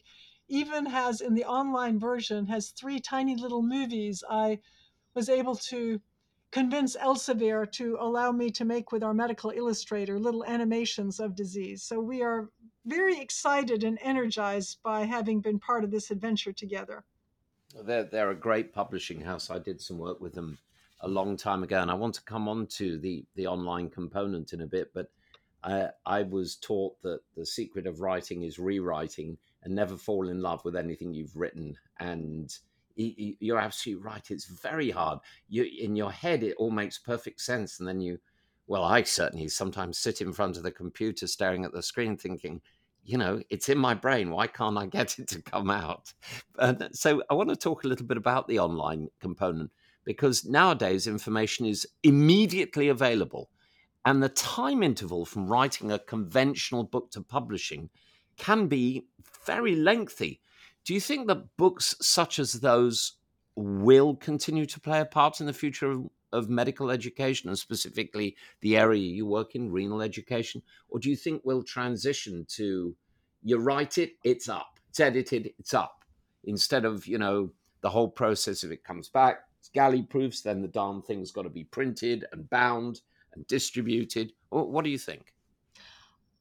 even 0.47 0.85
has, 0.85 1.21
in 1.21 1.33
the 1.33 1.45
online 1.45 1.99
version, 1.99 2.45
has 2.45 2.69
three 2.69 2.99
tiny 2.99 3.35
little 3.35 3.61
movies 3.61 4.23
I 4.29 4.59
was 5.13 5.29
able 5.29 5.55
to 5.55 5.99
convince 6.51 6.95
Elsevier 6.95 7.69
to 7.73 7.97
allow 7.99 8.31
me 8.31 8.49
to 8.51 8.65
make 8.65 8.91
with 8.91 9.03
our 9.03 9.13
medical 9.13 9.51
illustrator 9.51 10.19
little 10.19 10.45
animations 10.45 11.19
of 11.19 11.35
disease. 11.35 11.83
So 11.83 11.99
we 11.99 12.21
are 12.21 12.49
very 12.87 13.19
excited 13.19 13.83
and 13.83 13.99
energized 14.01 14.79
by 14.83 15.03
having 15.03 15.41
been 15.41 15.59
part 15.59 15.83
of 15.83 15.91
this 15.91 16.09
adventure 16.09 16.53
together. 16.53 17.03
They're, 17.83 18.05
they're 18.05 18.31
a 18.31 18.35
great 18.35 18.73
publishing 18.73 19.21
house. 19.21 19.49
I 19.49 19.59
did 19.59 19.81
some 19.81 19.97
work 19.97 20.19
with 20.19 20.33
them 20.33 20.57
a 21.01 21.07
long 21.07 21.37
time 21.37 21.63
ago, 21.63 21.81
and 21.81 21.91
I 21.91 21.93
want 21.93 22.15
to 22.15 22.23
come 22.23 22.47
on 22.47 22.65
to 22.67 22.97
the, 22.97 23.25
the 23.35 23.45
online 23.45 23.89
component 23.89 24.53
in 24.53 24.61
a 24.61 24.67
bit, 24.67 24.91
but 24.93 25.11
I, 25.63 25.89
I 26.05 26.23
was 26.23 26.55
taught 26.55 26.99
that 27.03 27.19
the 27.35 27.45
secret 27.45 27.85
of 27.85 28.01
writing 28.01 28.43
is 28.43 28.57
rewriting 28.57 29.37
and 29.63 29.75
never 29.75 29.97
fall 29.97 30.29
in 30.29 30.41
love 30.41 30.63
with 30.63 30.75
anything 30.75 31.13
you've 31.13 31.35
written. 31.35 31.75
And 31.99 32.55
you're 32.95 33.59
absolutely 33.59 34.03
right. 34.03 34.31
It's 34.31 34.45
very 34.45 34.89
hard. 34.89 35.19
You 35.49 35.63
in 35.63 35.95
your 35.95 36.11
head, 36.11 36.41
it 36.41 36.55
all 36.57 36.71
makes 36.71 36.97
perfect 36.97 37.41
sense, 37.41 37.79
and 37.79 37.87
then 37.87 38.01
you, 38.01 38.17
well, 38.65 38.83
I 38.83 39.03
certainly 39.03 39.49
sometimes 39.49 39.99
sit 39.99 40.21
in 40.21 40.33
front 40.33 40.57
of 40.57 40.63
the 40.63 40.71
computer, 40.71 41.27
staring 41.27 41.63
at 41.63 41.73
the 41.73 41.83
screen, 41.83 42.17
thinking, 42.17 42.61
you 43.07 43.17
know, 43.17 43.41
it's 43.49 43.69
in 43.69 43.77
my 43.77 43.93
brain. 43.93 44.29
Why 44.29 44.47
can't 44.47 44.77
I 44.77 44.85
get 44.85 45.17
it 45.17 45.29
to 45.29 45.41
come 45.41 45.71
out? 45.71 46.13
And 46.59 46.89
so 46.91 47.23
I 47.29 47.35
want 47.35 47.49
to 47.49 47.55
talk 47.55 47.83
a 47.83 47.87
little 47.87 48.05
bit 48.05 48.17
about 48.17 48.49
the 48.49 48.59
online 48.59 49.07
component 49.21 49.71
because 50.03 50.43
nowadays 50.43 51.07
information 51.07 51.65
is 51.65 51.87
immediately 52.03 52.89
available. 52.89 53.49
And 54.03 54.21
the 54.21 54.29
time 54.29 54.83
interval 54.83 55.25
from 55.25 55.47
writing 55.47 55.91
a 55.91 55.99
conventional 55.99 56.83
book 56.83 57.09
to 57.11 57.21
publishing 57.21 57.89
can 58.35 58.67
be 58.67 59.05
very 59.45 59.75
lengthy. 59.75 60.41
Do 60.83 60.93
you 60.93 60.99
think 60.99 61.27
that 61.27 61.55
books 61.55 61.95
such 62.01 62.39
as 62.39 62.53
those 62.53 63.13
will 63.55 64.15
continue 64.15 64.65
to 64.65 64.79
play 64.81 64.99
a 64.99 65.05
part 65.05 65.39
in 65.39 65.45
the 65.45 65.53
future 65.53 65.91
of, 65.91 66.09
of 66.31 66.49
medical 66.49 66.91
education 66.91 67.49
and 67.49 67.57
specifically 67.57 68.35
the 68.61 68.77
area 68.77 69.01
you 69.01 69.25
work 69.25 69.55
in, 69.55 69.71
renal 69.71 70.01
education? 70.01 70.61
Or 70.89 70.99
do 70.99 71.09
you 71.09 71.15
think 71.15 71.41
we'll 71.43 71.63
transition 71.63 72.45
to 72.49 72.95
you 73.43 73.57
write 73.57 73.97
it, 73.97 74.13
it's 74.23 74.49
up, 74.49 74.79
it's 74.89 74.99
edited, 74.99 75.51
it's 75.59 75.73
up, 75.73 76.03
instead 76.43 76.85
of, 76.85 77.07
you 77.07 77.17
know, 77.17 77.51
the 77.81 77.89
whole 77.89 78.09
process 78.09 78.63
if 78.63 78.71
it 78.71 78.83
comes 78.83 79.09
back, 79.09 79.43
it's 79.59 79.69
galley 79.69 80.01
proofs, 80.01 80.41
then 80.41 80.61
the 80.61 80.67
darn 80.67 81.01
thing's 81.01 81.31
got 81.31 81.43
to 81.43 81.49
be 81.49 81.63
printed 81.63 82.25
and 82.31 82.49
bound 82.49 83.01
and 83.33 83.45
distributed. 83.47 84.33
What 84.49 84.83
do 84.83 84.89
you 84.89 84.97
think? 84.97 85.33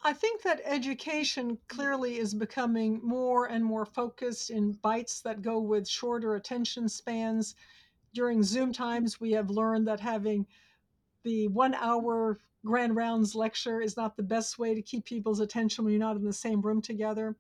I 0.02 0.12
think 0.12 0.42
that 0.42 0.60
education 0.64 1.58
clearly 1.68 2.18
is 2.18 2.32
becoming 2.32 3.00
more 3.02 3.46
and 3.46 3.64
more 3.64 3.84
focused 3.84 4.50
in 4.50 4.72
bites 4.72 5.20
that 5.22 5.42
go 5.42 5.58
with 5.58 5.88
shorter 5.88 6.36
attention 6.36 6.88
spans. 6.88 7.56
During 8.16 8.42
Zoom 8.42 8.72
times, 8.72 9.20
we 9.20 9.32
have 9.32 9.50
learned 9.50 9.86
that 9.88 10.00
having 10.00 10.46
the 11.22 11.48
one 11.48 11.74
hour 11.74 12.40
grand 12.64 12.96
rounds 12.96 13.34
lecture 13.34 13.78
is 13.78 13.94
not 13.94 14.16
the 14.16 14.22
best 14.22 14.58
way 14.58 14.74
to 14.74 14.80
keep 14.80 15.04
people's 15.04 15.40
attention 15.40 15.84
when 15.84 15.92
you're 15.92 16.00
not 16.00 16.16
in 16.16 16.24
the 16.24 16.32
same 16.32 16.62
room 16.62 16.80
together. 16.80 17.36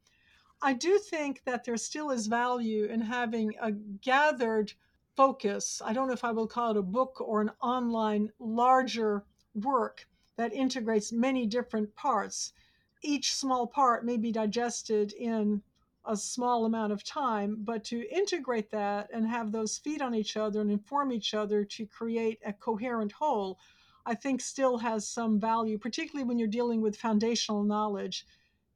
I 0.60 0.74
do 0.74 0.98
think 0.98 1.40
that 1.46 1.64
there 1.64 1.78
still 1.78 2.10
is 2.10 2.26
value 2.26 2.84
in 2.84 3.00
having 3.00 3.54
a 3.58 3.72
gathered 3.72 4.74
focus. 5.16 5.80
I 5.82 5.94
don't 5.94 6.08
know 6.08 6.12
if 6.12 6.24
I 6.24 6.32
will 6.32 6.46
call 6.46 6.72
it 6.72 6.76
a 6.76 6.82
book 6.82 7.22
or 7.22 7.40
an 7.40 7.52
online 7.62 8.30
larger 8.38 9.24
work 9.54 10.06
that 10.36 10.52
integrates 10.52 11.10
many 11.10 11.46
different 11.46 11.94
parts. 11.94 12.52
Each 13.00 13.34
small 13.34 13.66
part 13.66 14.04
may 14.04 14.18
be 14.18 14.30
digested 14.30 15.14
in 15.14 15.62
a 16.06 16.16
small 16.16 16.64
amount 16.64 16.92
of 16.92 17.02
time, 17.04 17.56
but 17.60 17.84
to 17.84 18.08
integrate 18.14 18.70
that 18.70 19.08
and 19.12 19.26
have 19.26 19.50
those 19.50 19.78
feed 19.78 20.00
on 20.00 20.14
each 20.14 20.36
other 20.36 20.60
and 20.60 20.70
inform 20.70 21.12
each 21.12 21.34
other 21.34 21.64
to 21.64 21.86
create 21.86 22.38
a 22.44 22.52
coherent 22.52 23.12
whole, 23.12 23.58
I 24.04 24.14
think 24.14 24.40
still 24.40 24.78
has 24.78 25.08
some 25.08 25.40
value, 25.40 25.78
particularly 25.78 26.26
when 26.26 26.38
you're 26.38 26.48
dealing 26.48 26.80
with 26.80 26.96
foundational 26.96 27.64
knowledge 27.64 28.24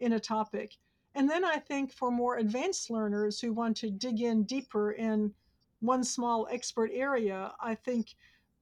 in 0.00 0.14
a 0.14 0.20
topic. 0.20 0.76
And 1.14 1.28
then 1.28 1.44
I 1.44 1.56
think 1.56 1.92
for 1.92 2.10
more 2.10 2.38
advanced 2.38 2.90
learners 2.90 3.40
who 3.40 3.52
want 3.52 3.76
to 3.78 3.90
dig 3.90 4.20
in 4.20 4.44
deeper 4.44 4.92
in 4.92 5.32
one 5.80 6.04
small 6.04 6.48
expert 6.50 6.90
area, 6.92 7.52
I 7.60 7.74
think 7.74 8.14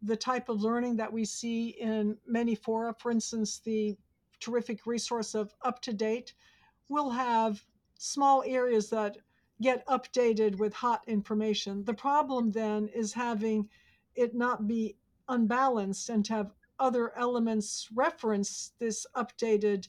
the 0.02 0.16
type 0.16 0.48
of 0.48 0.62
learning 0.62 0.96
that 0.96 1.12
we 1.12 1.24
see 1.24 1.70
in 1.80 2.16
many 2.26 2.54
fora, 2.54 2.94
for 2.98 3.10
instance, 3.10 3.58
the 3.58 3.96
terrific 4.40 4.86
resource 4.86 5.34
of 5.34 5.52
UpToDate, 5.64 6.32
will 6.88 7.10
have 7.10 7.62
small 7.98 8.42
areas 8.46 8.88
that 8.90 9.18
get 9.60 9.86
updated 9.86 10.58
with 10.58 10.72
hot 10.72 11.02
information. 11.06 11.84
The 11.84 11.94
problem 11.94 12.52
then 12.52 12.88
is 12.88 13.12
having 13.12 13.68
it 14.14 14.34
not 14.34 14.66
be 14.66 14.96
unbalanced 15.28 16.08
and 16.08 16.24
to 16.24 16.32
have 16.32 16.52
other 16.78 17.16
elements 17.18 17.88
reference 17.92 18.72
this 18.78 19.06
updated 19.16 19.88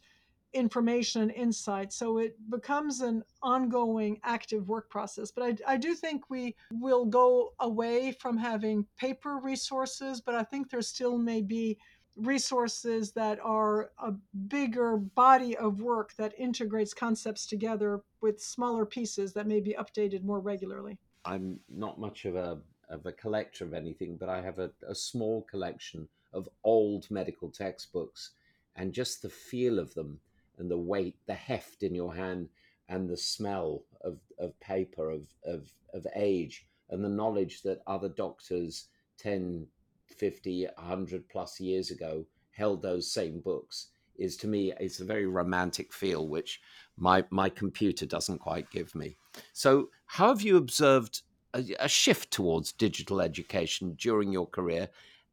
information 0.54 1.22
and 1.22 1.32
insight. 1.32 1.94
So 1.94 2.18
it 2.18 2.36
becomes 2.50 3.02
an 3.02 3.24
ongoing 3.44 4.20
active 4.24 4.68
work 4.68 4.90
process. 4.90 5.32
But 5.32 5.44
I, 5.68 5.74
I, 5.74 5.78
do 5.78 5.94
think 5.94 6.30
we 6.30 6.56
will 6.72 7.06
go 7.06 7.54
away 7.60 8.14
from 8.14 8.36
having 8.36 8.88
paper 8.98 9.38
resources, 9.38 10.20
but 10.22 10.34
I 10.34 10.44
think 10.44 10.70
there 10.70 10.82
still 10.82 11.20
may 11.20 11.42
be 11.42 11.78
resources 12.22 13.12
that 13.14 13.40
are 13.44 13.92
a 13.98 14.14
bigger 14.48 14.98
body 14.98 15.56
of 15.58 15.82
work 15.82 16.14
that 16.18 16.34
integrates 16.38 16.94
concepts 16.94 17.46
together 17.46 18.02
with 18.22 18.42
smaller 18.42 18.86
pieces 18.86 19.34
that 19.34 19.48
may 19.48 19.60
be 19.60 19.76
updated 19.80 20.24
more 20.24 20.40
regularly. 20.40 20.98
I'm 21.26 21.60
not 21.70 22.00
much 22.00 22.26
of 22.26 22.36
a 22.36 22.60
of 22.90 23.06
a 23.06 23.12
collector 23.12 23.66
of 23.66 23.74
anything, 23.74 24.18
but 24.18 24.30
I 24.30 24.42
have 24.42 24.58
a, 24.58 24.72
a 24.88 24.96
small 24.96 25.44
collection 25.44 26.08
of 26.34 26.50
old 26.64 27.10
medical 27.12 27.50
textbooks 27.50 28.32
and 28.76 28.94
just 28.94 29.22
the 29.22 29.30
feel 29.30 29.78
of 29.78 29.94
them 29.94 30.20
and 30.58 30.70
the 30.70 30.78
weight, 30.78 31.16
the 31.28 31.34
heft 31.34 31.84
in 31.84 31.94
your 31.94 32.16
hand, 32.16 32.50
and 32.88 33.08
the 33.08 33.18
smell 33.18 33.84
of, 34.02 34.18
of 34.40 34.60
paper, 34.60 35.12
of, 35.12 35.28
of, 35.46 35.72
of 35.94 36.06
age, 36.16 36.66
and 36.90 37.04
the 37.04 37.10
knowledge 37.10 37.62
that 37.62 37.82
other 37.86 38.10
doctors 38.10 38.88
10, 39.20 39.68
50, 40.14 40.68
100 40.78 41.30
plus 41.30 41.60
years 41.60 41.92
ago 41.92 42.26
held 42.52 42.82
those 42.82 43.12
same 43.12 43.40
books 43.40 43.88
is 44.20 44.38
to 44.38 44.48
me 44.48 44.74
it's 44.80 45.00
a 45.00 45.06
very 45.06 45.26
romantic 45.26 45.92
feel 45.94 46.28
which 46.28 46.62
my 46.98 47.24
my 47.30 47.50
computer 47.50 48.06
doesn't 48.06 48.40
quite 48.40 48.70
give 48.70 48.94
me. 48.94 49.16
So 49.54 49.90
how 50.06 50.28
have 50.28 50.42
you 50.42 50.58
observed 50.58 51.22
a, 51.54 51.64
a 51.80 51.88
shift 51.88 52.32
towards 52.32 52.74
digital 52.74 53.22
education 53.22 53.96
during 53.98 54.32
your 54.32 54.46
career? 54.46 54.90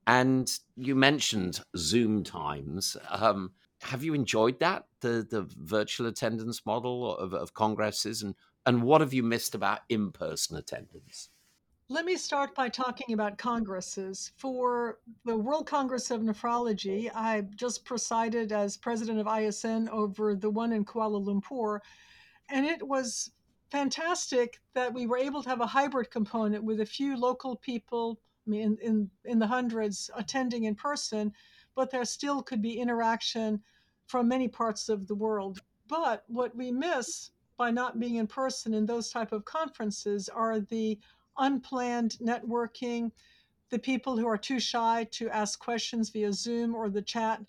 And 0.07 0.49
you 0.77 0.95
mentioned 0.95 1.61
zoom 1.77 2.23
times. 2.23 2.97
Um, 3.11 3.51
have 3.83 4.05
you 4.05 4.15
enjoyed 4.15 4.61
that 4.61 4.87
the 5.01 5.27
the 5.29 5.47
virtual 5.59 6.07
attendance 6.07 6.65
model 6.65 7.17
of, 7.17 7.35
of 7.35 7.55
congresses? 7.55 8.23
And 8.23 8.35
and 8.65 8.83
what 8.83 9.01
have 9.01 9.13
you 9.13 9.23
missed 9.23 9.55
about 9.55 9.81
in 9.89 10.13
person 10.13 10.57
attendance? 10.57 11.29
Let 11.89 12.05
me 12.05 12.17
start 12.17 12.53
by 12.57 12.69
talking 12.69 13.15
about 13.15 13.39
congresses. 13.39 14.33
For 14.37 14.99
the 15.25 15.37
World 15.37 15.69
Congress 15.69 16.11
of 16.11 16.21
Nephrology, 16.21 17.09
I 17.15 17.43
just 17.55 17.85
presided 17.85 18.51
as 18.51 18.77
president 18.77 19.21
of 19.21 19.29
ISN 19.29 19.89
over 19.91 20.35
the 20.35 20.51
one 20.51 20.73
in 20.73 20.85
Kuala 20.85 21.25
Lumpur, 21.25 21.79
and 22.51 22.67
it 22.67 22.83
was 22.83 23.31
fantastic 23.71 24.61
that 24.75 24.93
we 24.93 25.07
were 25.07 25.17
able 25.17 25.45
to 25.45 25.49
have 25.49 25.61
a 25.61 25.67
hybrid 25.67 26.11
component 26.11 26.65
with 26.65 26.81
a 26.81 26.87
few 26.87 27.17
local 27.17 27.55
people, 27.55 28.21
I 28.49 28.51
mean, 28.51 28.63
in, 28.63 28.79
in, 28.83 29.11
in 29.25 29.39
the 29.39 29.47
hundreds 29.47 30.11
attending 30.17 30.65
in 30.65 30.75
person, 30.75 31.33
but 31.77 31.93
there 31.93 32.05
still 32.05 32.43
could 32.43 32.63
be 32.63 32.81
interaction 32.81 33.63
from 34.09 34.27
many 34.27 34.49
parts 34.49 34.89
of 34.89 35.07
the 35.07 35.15
world. 35.15 35.61
But 35.87 36.25
what 36.27 36.53
we 36.57 36.73
miss 36.73 37.31
by 37.57 37.71
not 37.71 38.01
being 38.01 38.17
in 38.17 38.27
person 38.27 38.75
in 38.75 38.87
those 38.87 39.11
type 39.11 39.31
of 39.31 39.45
conferences 39.45 40.29
are 40.29 40.59
the 40.59 40.99
unplanned 41.39 42.17
networking, 42.23 43.11
the 43.71 43.79
people 43.79 44.17
who 44.17 44.27
are 44.27 44.39
too 44.39 44.61
shy 44.61 45.07
to 45.13 45.29
ask 45.31 45.59
questions 45.59 46.11
via 46.11 46.33
Zoom 46.33 46.75
or 46.75 46.89
the 46.89 47.03
chat 47.03 47.41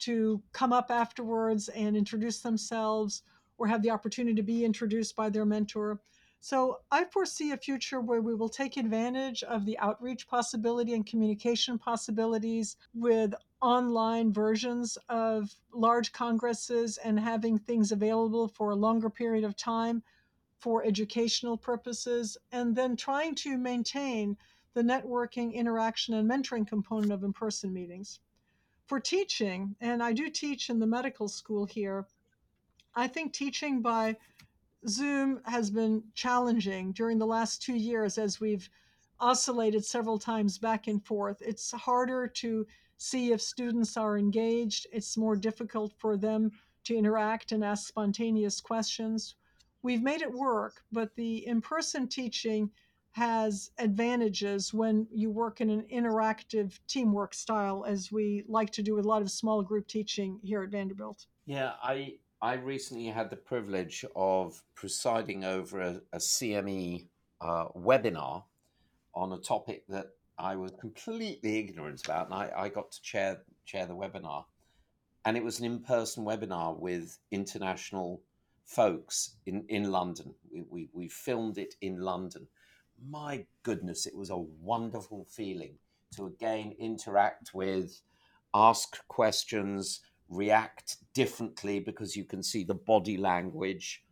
to 0.00 0.42
come 0.52 0.72
up 0.72 0.90
afterwards 0.90 1.68
and 1.68 1.96
introduce 1.96 2.40
themselves 2.40 3.22
or 3.58 3.66
have 3.66 3.82
the 3.82 3.90
opportunity 3.90 4.34
to 4.34 4.42
be 4.42 4.64
introduced 4.64 5.14
by 5.14 5.30
their 5.30 5.44
mentor. 5.44 6.00
So 6.40 6.80
I 6.90 7.04
foresee 7.04 7.52
a 7.52 7.56
future 7.56 8.00
where 8.00 8.20
we 8.20 8.34
will 8.34 8.48
take 8.48 8.76
advantage 8.76 9.44
of 9.44 9.64
the 9.64 9.78
outreach 9.78 10.26
possibility 10.26 10.92
and 10.92 11.06
communication 11.06 11.78
possibilities 11.78 12.76
with 12.94 13.32
online 13.60 14.32
versions 14.32 14.98
of 15.08 15.54
large 15.72 16.12
congresses 16.12 16.98
and 16.98 17.20
having 17.20 17.58
things 17.58 17.92
available 17.92 18.48
for 18.48 18.70
a 18.70 18.74
longer 18.74 19.08
period 19.08 19.44
of 19.44 19.56
time 19.56 20.02
for 20.62 20.84
educational 20.84 21.56
purposes, 21.56 22.38
and 22.52 22.76
then 22.76 22.94
trying 22.94 23.34
to 23.34 23.58
maintain 23.58 24.36
the 24.74 24.82
networking, 24.82 25.52
interaction, 25.52 26.14
and 26.14 26.30
mentoring 26.30 26.66
component 26.66 27.12
of 27.12 27.24
in 27.24 27.32
person 27.32 27.72
meetings. 27.72 28.20
For 28.86 29.00
teaching, 29.00 29.74
and 29.80 30.00
I 30.00 30.12
do 30.12 30.30
teach 30.30 30.70
in 30.70 30.78
the 30.78 30.86
medical 30.86 31.26
school 31.26 31.64
here, 31.64 32.06
I 32.94 33.08
think 33.08 33.32
teaching 33.32 33.82
by 33.82 34.16
Zoom 34.86 35.40
has 35.46 35.68
been 35.68 36.04
challenging 36.14 36.92
during 36.92 37.18
the 37.18 37.26
last 37.26 37.60
two 37.60 37.74
years 37.74 38.16
as 38.16 38.40
we've 38.40 38.70
oscillated 39.18 39.84
several 39.84 40.18
times 40.18 40.58
back 40.58 40.86
and 40.86 41.04
forth. 41.04 41.42
It's 41.42 41.72
harder 41.72 42.28
to 42.28 42.66
see 42.98 43.32
if 43.32 43.42
students 43.42 43.96
are 43.96 44.16
engaged. 44.16 44.86
It's 44.92 45.16
more 45.16 45.34
difficult 45.34 45.92
for 45.98 46.16
them 46.16 46.52
to 46.84 46.96
interact 46.96 47.50
and 47.50 47.64
ask 47.64 47.88
spontaneous 47.88 48.60
questions. 48.60 49.34
We've 49.82 50.02
made 50.02 50.22
it 50.22 50.32
work, 50.32 50.82
but 50.92 51.14
the 51.16 51.46
in 51.46 51.60
person 51.60 52.08
teaching 52.08 52.70
has 53.12 53.70
advantages 53.78 54.72
when 54.72 55.06
you 55.12 55.30
work 55.30 55.60
in 55.60 55.68
an 55.68 55.84
interactive 55.92 56.78
teamwork 56.88 57.34
style, 57.34 57.84
as 57.86 58.10
we 58.10 58.44
like 58.48 58.70
to 58.70 58.82
do 58.82 58.94
with 58.94 59.04
a 59.04 59.08
lot 59.08 59.22
of 59.22 59.30
small 59.30 59.62
group 59.62 59.86
teaching 59.86 60.40
here 60.42 60.62
at 60.62 60.70
Vanderbilt. 60.70 61.26
Yeah, 61.44 61.72
I 61.82 62.14
I 62.40 62.54
recently 62.54 63.06
had 63.06 63.30
the 63.30 63.36
privilege 63.36 64.04
of 64.16 64.62
presiding 64.74 65.44
over 65.44 65.80
a, 65.80 66.00
a 66.12 66.18
CME 66.18 67.06
uh, 67.40 67.68
webinar 67.76 68.44
on 69.14 69.32
a 69.32 69.38
topic 69.38 69.84
that 69.88 70.06
I 70.38 70.56
was 70.56 70.72
completely 70.80 71.58
ignorant 71.58 72.04
about, 72.04 72.26
and 72.26 72.34
I, 72.34 72.50
I 72.56 72.68
got 72.68 72.92
to 72.92 73.02
chair 73.02 73.42
chair 73.64 73.86
the 73.86 73.94
webinar. 73.94 74.44
And 75.24 75.36
it 75.36 75.44
was 75.44 75.60
an 75.60 75.66
in-person 75.66 76.24
webinar 76.24 76.76
with 76.76 77.18
international 77.30 78.22
folks 78.66 79.36
in, 79.46 79.64
in 79.68 79.90
London. 79.90 80.34
We, 80.52 80.64
we, 80.70 80.90
we 80.92 81.08
filmed 81.08 81.58
it 81.58 81.74
in 81.80 82.00
London. 82.00 82.48
My 83.08 83.46
goodness, 83.62 84.06
it 84.06 84.16
was 84.16 84.30
a 84.30 84.38
wonderful 84.38 85.26
feeling 85.30 85.78
to 86.16 86.26
again 86.26 86.74
interact 86.78 87.54
with, 87.54 88.02
ask 88.54 89.06
questions, 89.08 90.00
react 90.28 90.98
differently 91.14 91.80
because 91.80 92.16
you 92.16 92.24
can 92.24 92.42
see 92.42 92.64
the 92.64 92.74
body 92.74 93.16
language 93.18 94.04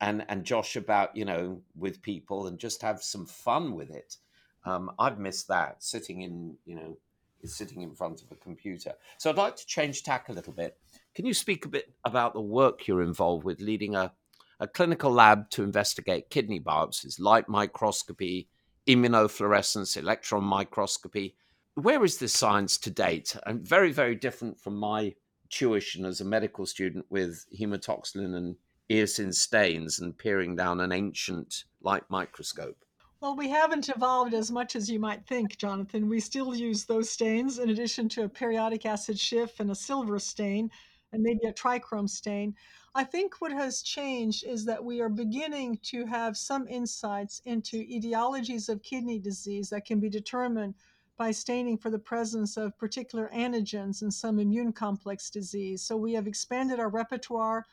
and 0.00 0.24
and 0.28 0.44
josh 0.44 0.76
about 0.76 1.16
you 1.16 1.24
know 1.24 1.62
with 1.76 2.02
people 2.02 2.46
and 2.48 2.58
just 2.58 2.82
have 2.82 3.02
some 3.02 3.26
fun 3.26 3.74
with 3.74 3.90
it 3.90 4.16
Um, 4.64 4.92
I've 4.98 5.18
missed 5.18 5.48
that 5.48 5.82
sitting 5.82 6.22
in, 6.22 6.56
you 6.66 6.74
know, 6.76 6.98
sitting 7.44 7.82
in 7.82 7.94
front 7.94 8.22
of 8.22 8.32
a 8.32 8.36
computer. 8.36 8.94
So 9.18 9.30
I'd 9.30 9.36
like 9.36 9.56
to 9.56 9.66
change 9.66 10.02
tack 10.02 10.28
a 10.28 10.32
little 10.32 10.52
bit. 10.52 10.78
Can 11.14 11.26
you 11.26 11.34
speak 11.34 11.64
a 11.64 11.68
bit 11.68 11.92
about 12.04 12.34
the 12.34 12.40
work 12.40 12.88
you're 12.88 13.02
involved 13.02 13.44
with 13.44 13.60
leading 13.60 13.94
a, 13.94 14.12
a 14.58 14.66
clinical 14.66 15.12
lab 15.12 15.48
to 15.50 15.62
investigate 15.62 16.28
kidney 16.28 16.58
biopsies, 16.58 17.20
light 17.20 17.48
microscopy, 17.48 18.48
immunofluorescence, 18.88 19.96
electron 19.96 20.42
microscopy? 20.42 21.36
Where 21.76 22.04
is 22.04 22.18
this 22.18 22.32
science 22.32 22.78
to 22.78 22.90
date? 22.90 23.36
And 23.46 23.66
very, 23.66 23.92
very 23.92 24.16
different 24.16 24.58
from 24.58 24.76
my 24.76 25.14
tuition 25.50 26.04
as 26.04 26.20
a 26.20 26.24
medical 26.24 26.66
student 26.66 27.06
with 27.10 27.46
hematoxylin 27.56 28.34
and 28.34 28.56
eosin 28.90 29.32
stains 29.32 30.00
and 30.00 30.18
peering 30.18 30.56
down 30.56 30.80
an 30.80 30.90
ancient 30.90 31.64
light 31.80 32.04
microscope. 32.08 32.84
Well, 33.20 33.36
we 33.36 33.48
haven't 33.48 33.88
evolved 33.88 34.34
as 34.34 34.50
much 34.50 34.74
as 34.74 34.90
you 34.90 34.98
might 34.98 35.26
think, 35.26 35.56
Jonathan. 35.58 36.08
We 36.08 36.18
still 36.18 36.54
use 36.56 36.84
those 36.84 37.08
stains 37.08 37.60
in 37.60 37.70
addition 37.70 38.08
to 38.10 38.24
a 38.24 38.28
periodic 38.28 38.84
acid 38.84 39.18
Schiff 39.18 39.60
and 39.60 39.70
a 39.70 39.76
silver 39.76 40.18
stain 40.18 40.70
and 41.14 41.22
maybe 41.22 41.46
a 41.46 41.52
trichrome 41.52 42.10
stain. 42.10 42.54
I 42.96 43.04
think 43.04 43.40
what 43.40 43.52
has 43.52 43.82
changed 43.82 44.44
is 44.44 44.64
that 44.66 44.84
we 44.84 45.00
are 45.00 45.08
beginning 45.08 45.78
to 45.84 46.04
have 46.06 46.36
some 46.36 46.68
insights 46.68 47.40
into 47.44 47.84
etiologies 47.86 48.68
of 48.68 48.82
kidney 48.82 49.18
disease 49.18 49.70
that 49.70 49.84
can 49.84 49.98
be 49.98 50.08
determined 50.08 50.74
by 51.16 51.30
staining 51.30 51.78
for 51.78 51.90
the 51.90 51.98
presence 51.98 52.56
of 52.56 52.76
particular 52.78 53.30
antigens 53.34 54.02
in 54.02 54.10
some 54.10 54.38
immune 54.38 54.72
complex 54.72 55.30
disease. 55.30 55.82
So 55.82 55.96
we 55.96 56.12
have 56.14 56.26
expanded 56.26 56.80
our 56.80 56.88
repertoire 56.88 57.64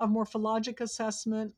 of 0.00 0.10
morphologic 0.10 0.80
assessment. 0.80 1.52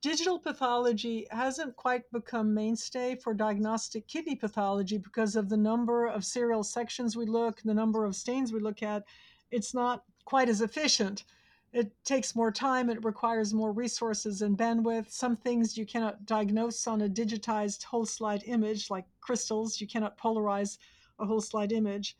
Digital 0.00 0.38
pathology 0.38 1.26
hasn't 1.30 1.76
quite 1.76 2.10
become 2.10 2.54
mainstay 2.54 3.16
for 3.16 3.34
diagnostic 3.34 4.08
kidney 4.08 4.34
pathology 4.34 4.96
because 4.96 5.36
of 5.36 5.48
the 5.48 5.56
number 5.56 6.06
of 6.06 6.24
serial 6.24 6.64
sections 6.64 7.16
we 7.16 7.26
look, 7.26 7.60
the 7.62 7.74
number 7.74 8.04
of 8.04 8.16
stains 8.16 8.52
we 8.52 8.60
look 8.60 8.82
at. 8.82 9.04
It's 9.50 9.74
not 9.74 10.04
quite 10.24 10.48
as 10.48 10.60
efficient. 10.60 11.24
It 11.72 11.92
takes 12.04 12.34
more 12.34 12.50
time, 12.50 12.90
it 12.90 13.04
requires 13.04 13.54
more 13.54 13.72
resources 13.72 14.42
and 14.42 14.58
bandwidth. 14.58 15.10
Some 15.10 15.36
things 15.36 15.78
you 15.78 15.86
cannot 15.86 16.26
diagnose 16.26 16.86
on 16.86 17.02
a 17.02 17.08
digitized 17.08 17.84
whole 17.84 18.06
slide 18.06 18.42
image, 18.46 18.90
like 18.90 19.06
crystals, 19.20 19.80
you 19.80 19.86
cannot 19.86 20.18
polarize 20.18 20.78
a 21.18 21.26
whole 21.26 21.40
slide 21.40 21.70
image. 21.70 22.16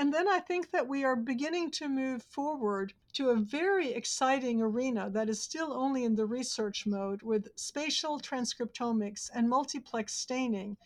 And 0.00 0.14
then 0.14 0.28
I 0.28 0.38
think 0.38 0.70
that 0.70 0.86
we 0.86 1.02
are 1.02 1.16
beginning 1.16 1.72
to 1.72 1.88
move 1.88 2.22
forward 2.22 2.92
to 3.14 3.30
a 3.30 3.36
very 3.36 3.92
exciting 3.92 4.62
arena 4.62 5.10
that 5.10 5.28
is 5.28 5.42
still 5.42 5.72
only 5.72 6.04
in 6.04 6.14
the 6.14 6.26
research 6.26 6.86
mode 6.86 7.22
with 7.22 7.48
spatial 7.56 8.20
transcriptomics 8.20 9.28
and 9.34 9.48
multiplex 9.48 10.14
staining 10.14 10.76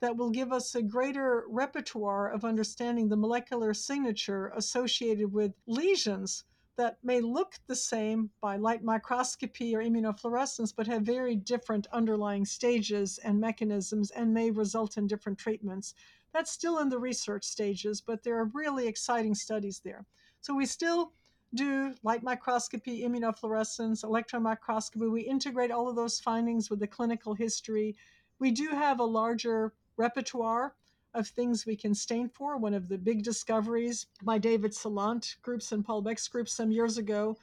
that 0.00 0.16
will 0.16 0.30
give 0.30 0.52
us 0.52 0.74
a 0.74 0.82
greater 0.82 1.44
repertoire 1.48 2.30
of 2.30 2.44
understanding 2.44 3.08
the 3.08 3.16
molecular 3.16 3.74
signature 3.74 4.52
associated 4.56 5.32
with 5.32 5.52
lesions 5.66 6.44
that 6.76 6.96
may 7.02 7.20
look 7.20 7.56
the 7.66 7.76
same 7.76 8.30
by 8.40 8.56
light 8.56 8.82
microscopy 8.82 9.76
or 9.76 9.82
immunofluorescence, 9.82 10.72
but 10.74 10.86
have 10.86 11.02
very 11.02 11.36
different 11.36 11.86
underlying 11.92 12.46
stages 12.46 13.18
and 13.22 13.38
mechanisms 13.38 14.10
and 14.12 14.32
may 14.32 14.50
result 14.50 14.96
in 14.96 15.06
different 15.06 15.38
treatments. 15.38 15.94
That's 16.32 16.50
still 16.50 16.78
in 16.78 16.88
the 16.88 16.98
research 16.98 17.44
stages, 17.44 18.00
but 18.00 18.22
there 18.22 18.38
are 18.38 18.50
really 18.54 18.86
exciting 18.86 19.34
studies 19.34 19.82
there. 19.84 20.06
So 20.40 20.54
we 20.54 20.64
still 20.64 21.12
do 21.52 21.94
light 22.02 22.22
microscopy, 22.22 23.02
immunofluorescence, 23.02 24.04
electron 24.04 24.42
microscopy. 24.42 25.06
We 25.06 25.22
integrate 25.22 25.70
all 25.70 25.88
of 25.88 25.96
those 25.96 26.20
findings 26.20 26.70
with 26.70 26.78
the 26.78 26.86
clinical 26.86 27.34
history. 27.34 27.96
We 28.38 28.52
do 28.52 28.68
have 28.68 29.00
a 29.00 29.04
larger 29.04 29.74
repertoire 30.00 30.74
of 31.12 31.28
things 31.28 31.66
we 31.66 31.76
can 31.76 31.94
stain 31.94 32.28
for. 32.28 32.56
One 32.56 32.72
of 32.72 32.88
the 32.88 32.96
big 32.96 33.22
discoveries 33.22 34.06
by 34.22 34.38
David 34.38 34.72
Salant 34.72 35.36
groups 35.42 35.72
and 35.72 35.84
Paul 35.84 36.00
Beck's 36.00 36.26
group 36.26 36.48
some 36.48 36.70
years 36.72 36.96
ago 36.96 37.36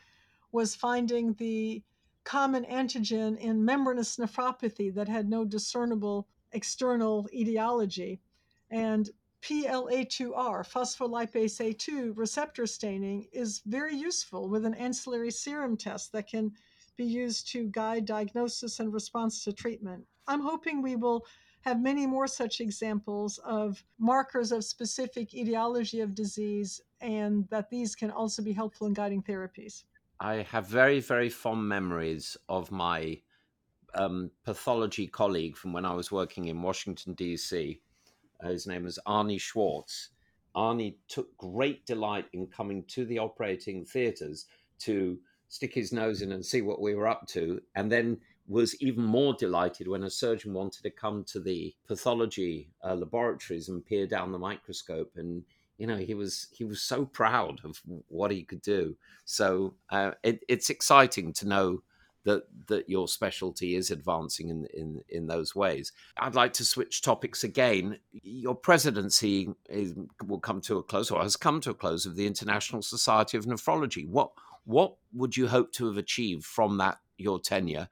was 0.52 0.74
finding 0.74 1.34
the 1.34 1.84
common 2.24 2.66
antigen 2.66 3.38
in 3.38 3.64
membranous 3.64 4.18
nephropathy 4.18 4.94
that 4.96 5.08
had 5.08 5.30
no 5.30 5.46
discernible 5.46 6.28
external 6.52 7.28
etiology. 7.32 8.20
And 8.72 9.10
PLA2R, 9.44 10.68
phospholipase 10.68 11.60
A2 11.62 12.18
receptor 12.18 12.66
staining, 12.66 13.28
is 13.32 13.62
very 13.66 13.96
useful 13.96 14.50
with 14.50 14.66
an 14.66 14.74
ancillary 14.74 15.32
serum 15.32 15.78
test 15.78 16.12
that 16.14 16.28
can 16.28 16.52
be 16.98 17.06
used 17.06 17.48
to 17.52 17.70
guide 17.70 18.06
diagnosis 18.06 18.80
and 18.80 18.92
response 18.92 19.44
to 19.44 19.54
treatment. 19.54 20.04
I'm 20.28 20.42
hoping 20.42 20.82
we 20.82 20.96
will 20.96 21.26
have 21.68 21.82
many 21.82 22.08
more 22.08 22.28
such 22.28 22.62
examples 22.62 23.40
of 23.40 23.84
markers 24.00 24.52
of 24.52 24.64
specific 24.64 25.34
etiology 25.34 26.00
of 26.00 26.16
disease, 26.16 26.82
and 27.02 27.48
that 27.50 27.70
these 27.70 27.94
can 27.94 28.10
also 28.10 28.42
be 28.42 28.54
helpful 28.54 28.88
in 28.88 28.94
guiding 28.94 29.22
therapies. 29.22 29.84
I 30.20 30.36
have 30.52 30.68
very, 30.68 31.02
very 31.02 31.30
fond 31.30 31.68
memories 31.68 32.38
of 32.48 32.72
my 32.72 33.20
um, 33.94 34.32
pathology 34.46 35.08
colleague 35.08 35.58
from 35.58 35.74
when 35.74 35.86
I 35.86 35.94
was 35.94 36.12
working 36.12 36.46
in 36.48 36.62
Washington, 36.62 37.14
D.C. 37.14 37.82
Uh, 38.42 38.50
his 38.50 38.66
name 38.66 38.84
was 38.84 38.98
Arnie 39.06 39.40
Schwartz. 39.40 40.10
Arnie 40.56 40.96
took 41.10 41.36
great 41.38 41.86
delight 41.86 42.26
in 42.32 42.48
coming 42.48 42.84
to 42.88 43.06
the 43.06 43.20
operating 43.20 43.86
theaters 43.86 44.46
to 44.80 45.20
stick 45.50 45.74
his 45.74 45.92
nose 45.92 46.22
in 46.22 46.32
and 46.32 46.46
see 46.46 46.62
what 46.62 46.82
we 46.82 46.96
were 46.96 47.08
up 47.08 47.28
to, 47.28 47.62
and 47.76 47.92
then 47.92 48.18
was 48.48 48.80
even 48.82 49.04
more 49.04 49.34
delighted 49.34 49.88
when 49.88 50.04
a 50.04 50.10
surgeon 50.10 50.54
wanted 50.54 50.84
to 50.84 50.90
come 50.90 51.24
to 51.26 51.40
the 51.40 51.76
pathology 51.88 52.70
uh, 52.84 52.96
laboratories 52.96 53.70
and 53.70 53.86
peer 53.86 54.08
down 54.08 54.32
the 54.32 54.40
microscope. 54.40 55.12
And 55.16 55.44
you 55.78 55.86
know 55.86 55.98
he 55.98 56.14
was 56.14 56.48
he 56.52 56.64
was 56.64 56.82
so 56.82 57.06
proud 57.06 57.62
of 57.64 57.82
what 58.08 58.32
he 58.32 58.44
could 58.44 58.62
do. 58.62 58.96
So 59.26 59.76
uh, 59.90 60.12
it, 60.24 60.44
it's 60.48 60.70
exciting 60.70 61.34
to 61.34 61.48
know 61.48 61.84
that 62.24 62.44
that 62.68 62.90
your 62.90 63.08
specialty 63.08 63.76
is 63.76 63.92
advancing 63.92 64.50
in 64.50 64.66
in 64.74 65.02
in 65.10 65.28
those 65.28 65.56
ways. 65.56 65.92
I'd 66.18 66.36
like 66.36 66.54
to 66.54 66.66
switch 66.66 67.02
topics 67.02 67.44
again. 67.44 68.00
Your 68.12 68.56
presidency 68.56 69.50
is, 69.70 69.94
will 70.26 70.40
come 70.40 70.62
to 70.62 70.78
a 70.78 70.84
close 70.84 71.12
or 71.12 71.22
has 71.22 71.38
come 71.38 71.62
to 71.62 71.72
a 71.72 71.76
close 71.76 72.06
of 72.06 72.16
the 72.16 72.28
international 72.28 72.82
society 72.82 73.38
of 73.38 73.46
nephrology. 73.46 74.08
What 74.08 74.32
what 74.66 74.96
would 75.14 75.38
you 75.38 75.48
hope 75.48 75.72
to 75.74 75.88
have 75.88 75.98
achieved 75.98 76.46
from 76.46 76.78
that 76.78 77.00
your 77.18 77.40
tenure 77.40 77.88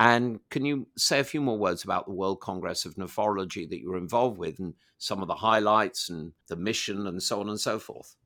and 0.00 0.40
can 0.48 0.64
you 0.64 0.86
say 0.96 1.20
a 1.20 1.24
few 1.24 1.42
more 1.42 1.58
words 1.58 1.84
about 1.84 2.06
the 2.06 2.12
World 2.12 2.40
Congress 2.40 2.86
of 2.86 2.94
Nephrology 2.94 3.68
that 3.68 3.80
you 3.80 3.90
were 3.90 3.98
involved 3.98 4.38
with 4.38 4.58
and 4.58 4.72
some 4.96 5.20
of 5.20 5.28
the 5.28 5.34
highlights 5.34 6.08
and 6.08 6.32
the 6.48 6.56
mission 6.56 7.06
and 7.06 7.22
so 7.22 7.38
on 7.38 7.50
and 7.50 7.60
so 7.60 7.78
forth? 7.78 8.16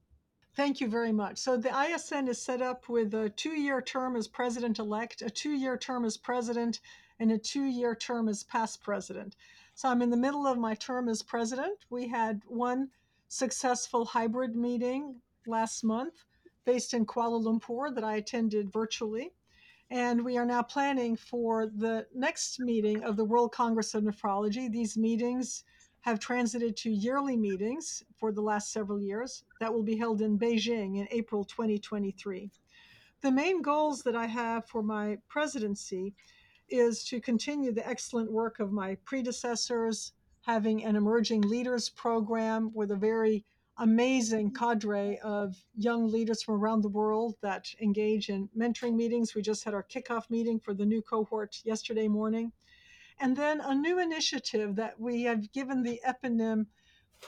Thank 0.54 0.80
you 0.80 0.86
very 0.86 1.10
much. 1.10 1.38
So 1.38 1.56
the 1.56 1.76
ISN 1.76 2.28
is 2.28 2.40
set 2.40 2.62
up 2.62 2.88
with 2.88 3.12
a 3.12 3.28
two 3.28 3.58
year 3.60 3.82
term 3.82 4.14
as 4.14 4.28
president 4.28 4.78
elect, 4.78 5.20
a 5.20 5.28
two 5.28 5.50
year 5.50 5.76
term 5.76 6.04
as 6.04 6.16
president, 6.16 6.78
and 7.18 7.32
a 7.32 7.38
two 7.38 7.64
year 7.64 7.96
term 7.96 8.28
as 8.28 8.44
past 8.44 8.80
president. 8.80 9.34
So 9.74 9.88
I'm 9.88 10.00
in 10.00 10.10
the 10.10 10.16
middle 10.16 10.46
of 10.46 10.58
my 10.58 10.76
term 10.76 11.08
as 11.08 11.24
president. 11.24 11.86
We 11.90 12.06
had 12.06 12.42
one 12.46 12.90
successful 13.26 14.04
hybrid 14.04 14.54
meeting 14.54 15.16
last 15.44 15.82
month 15.82 16.22
based 16.64 16.94
in 16.94 17.04
Kuala 17.04 17.42
Lumpur 17.42 17.92
that 17.96 18.04
I 18.04 18.14
attended 18.14 18.72
virtually. 18.72 19.32
And 19.90 20.24
we 20.24 20.38
are 20.38 20.46
now 20.46 20.62
planning 20.62 21.16
for 21.16 21.66
the 21.66 22.06
next 22.14 22.58
meeting 22.58 23.04
of 23.04 23.16
the 23.16 23.24
World 23.24 23.52
Congress 23.52 23.94
of 23.94 24.02
Nephrology. 24.02 24.70
These 24.70 24.96
meetings 24.96 25.64
have 26.00 26.18
transited 26.18 26.76
to 26.76 26.90
yearly 26.90 27.36
meetings 27.36 28.02
for 28.16 28.32
the 28.32 28.40
last 28.40 28.72
several 28.72 29.00
years 29.00 29.44
that 29.60 29.72
will 29.72 29.82
be 29.82 29.96
held 29.96 30.20
in 30.20 30.38
Beijing 30.38 30.98
in 30.98 31.08
April 31.10 31.44
2023. 31.44 32.50
The 33.22 33.30
main 33.30 33.62
goals 33.62 34.02
that 34.02 34.14
I 34.14 34.26
have 34.26 34.66
for 34.66 34.82
my 34.82 35.16
presidency 35.28 36.14
is 36.68 37.04
to 37.04 37.20
continue 37.20 37.72
the 37.72 37.86
excellent 37.88 38.30
work 38.30 38.60
of 38.60 38.72
my 38.72 38.96
predecessors, 39.04 40.12
having 40.42 40.84
an 40.84 40.96
emerging 40.96 41.42
leaders 41.42 41.88
program 41.88 42.70
with 42.74 42.90
a 42.90 42.96
very 42.96 43.44
amazing 43.78 44.52
cadre 44.52 45.18
of 45.18 45.56
young 45.76 46.10
leaders 46.10 46.42
from 46.42 46.54
around 46.54 46.82
the 46.82 46.88
world 46.88 47.34
that 47.40 47.66
engage 47.80 48.28
in 48.28 48.48
mentoring 48.56 48.94
meetings. 48.94 49.34
We 49.34 49.42
just 49.42 49.64
had 49.64 49.74
our 49.74 49.82
kickoff 49.82 50.30
meeting 50.30 50.60
for 50.60 50.74
the 50.74 50.86
new 50.86 51.02
cohort 51.02 51.60
yesterday 51.64 52.08
morning. 52.08 52.52
And 53.20 53.36
then 53.36 53.60
a 53.60 53.74
new 53.74 53.98
initiative 54.00 54.76
that 54.76 54.98
we 55.00 55.22
have 55.22 55.52
given 55.52 55.82
the 55.82 56.00
eponym 56.06 56.66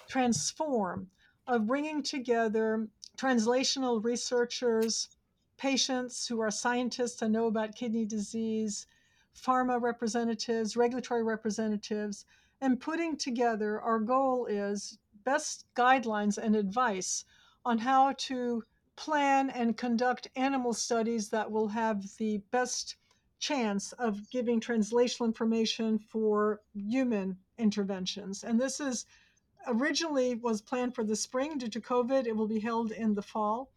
Transform 0.09 1.11
of 1.47 1.67
bringing 1.67 2.03
together 2.03 2.89
translational 3.17 4.05
researchers, 4.05 5.09
patients 5.57 6.27
who 6.27 6.41
are 6.41 6.51
scientists 6.51 7.23
and 7.23 7.33
know 7.33 7.47
about 7.47 7.75
kidney 7.75 8.05
disease, 8.05 8.87
pharma 9.35 9.81
representatives, 9.81 10.77
regulatory 10.77 11.23
representatives, 11.23 12.27
and 12.61 12.81
putting 12.81 13.17
together 13.17 13.81
our 13.81 13.99
goal 13.99 14.47
is 14.47 14.99
best 15.27 15.67
guidelines 15.75 16.39
and 16.39 16.57
advice 16.57 17.25
on 17.67 17.77
how 17.77 18.13
to 18.13 18.63
plan 18.95 19.51
and 19.51 19.77
conduct 19.77 20.29
animal 20.37 20.73
studies 20.73 21.29
that 21.29 21.51
will 21.51 21.69
have 21.69 22.03
the 22.17 22.39
best 22.51 22.97
chance 23.39 23.93
of 23.95 24.31
giving 24.31 24.61
translational 24.61 25.27
information 25.27 25.99
for 25.99 26.63
human 26.73 27.37
interventions. 27.59 28.45
And 28.45 28.59
this 28.59 28.81
is 28.81 29.05
originally 29.67 30.37
was 30.37 30.63
planned 30.63 30.95
for 30.95 31.05
the 31.05 31.17
spring 31.17 31.59
due 31.59 31.69
to 31.69 31.81
COVID. 31.81 32.27
It 32.27 32.37
will 32.37 32.47
be 32.47 32.61
held 32.61 32.93
in 32.93 33.15
the 33.15 33.23
fall. 33.23 33.71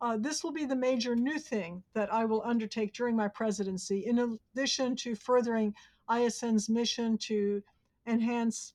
Uh, 0.00 0.16
this 0.16 0.42
will 0.42 0.52
be 0.52 0.64
the 0.64 0.74
major 0.74 1.14
new 1.14 1.38
thing 1.38 1.82
that 1.92 2.12
I 2.12 2.24
will 2.24 2.42
undertake 2.44 2.94
during 2.94 3.14
my 3.14 3.28
presidency, 3.28 4.06
in 4.06 4.38
addition 4.54 4.96
to 4.96 5.14
furthering 5.14 5.74
ISN's 6.10 6.68
mission 6.68 7.16
to 7.18 7.62
enhance 8.06 8.74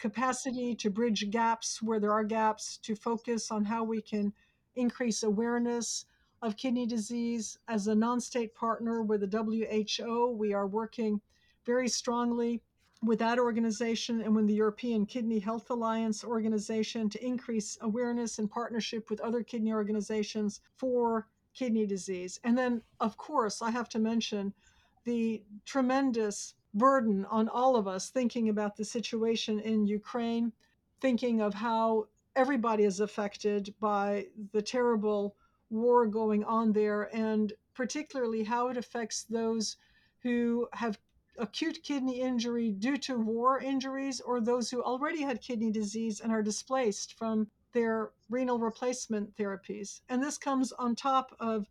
capacity, 0.00 0.74
to 0.74 0.90
bridge 0.90 1.30
gaps 1.30 1.80
where 1.82 2.00
there 2.00 2.12
are 2.12 2.24
gaps, 2.24 2.78
to 2.78 2.96
focus 2.96 3.50
on 3.50 3.64
how 3.64 3.84
we 3.84 4.00
can 4.00 4.32
increase 4.74 5.22
awareness 5.22 6.06
of 6.42 6.56
kidney 6.56 6.86
disease. 6.86 7.58
As 7.68 7.86
a 7.86 7.94
non 7.94 8.20
state 8.20 8.54
partner 8.54 9.02
with 9.02 9.20
the 9.20 9.28
WHO, 9.38 10.30
we 10.30 10.52
are 10.54 10.66
working 10.66 11.20
very 11.64 11.88
strongly 11.88 12.62
with 13.02 13.18
that 13.18 13.38
organization 13.38 14.20
and 14.20 14.34
with 14.34 14.46
the 14.46 14.54
European 14.54 15.06
Kidney 15.06 15.38
Health 15.38 15.70
Alliance 15.70 16.22
organization 16.24 17.08
to 17.10 17.24
increase 17.24 17.78
awareness 17.80 18.38
and 18.38 18.50
partnership 18.50 19.08
with 19.08 19.20
other 19.20 19.42
kidney 19.42 19.72
organizations 19.72 20.60
for 20.76 21.26
kidney 21.54 21.86
disease. 21.86 22.40
And 22.44 22.56
then, 22.56 22.82
of 23.00 23.16
course, 23.16 23.62
I 23.62 23.70
have 23.70 23.88
to 23.90 23.98
mention 23.98 24.52
the 25.04 25.42
tremendous 25.64 26.54
burden 26.74 27.24
on 27.26 27.48
all 27.48 27.76
of 27.76 27.88
us 27.88 28.10
thinking 28.10 28.48
about 28.48 28.76
the 28.76 28.84
situation 28.84 29.58
in 29.60 29.86
Ukraine, 29.86 30.52
thinking 31.00 31.40
of 31.40 31.54
how 31.54 32.06
everybody 32.36 32.84
is 32.84 33.00
affected 33.00 33.74
by 33.80 34.26
the 34.52 34.62
terrible 34.62 35.36
war 35.70 36.06
going 36.06 36.44
on 36.44 36.72
there, 36.72 37.14
and 37.14 37.52
particularly 37.74 38.44
how 38.44 38.68
it 38.68 38.76
affects 38.76 39.24
those 39.24 39.76
who 40.22 40.68
have 40.72 40.98
acute 41.38 41.82
kidney 41.82 42.20
injury 42.20 42.70
due 42.72 42.98
to 42.98 43.16
war 43.18 43.60
injuries 43.60 44.20
or 44.20 44.40
those 44.40 44.70
who 44.70 44.82
already 44.82 45.22
had 45.22 45.40
kidney 45.40 45.70
disease 45.70 46.20
and 46.20 46.30
are 46.30 46.42
displaced 46.42 47.16
from 47.16 47.48
their 47.72 48.10
renal 48.28 48.58
replacement 48.58 49.34
therapies. 49.36 50.00
And 50.08 50.22
this 50.22 50.36
comes 50.36 50.72
on 50.72 50.94
top 50.94 51.34
of 51.40 51.66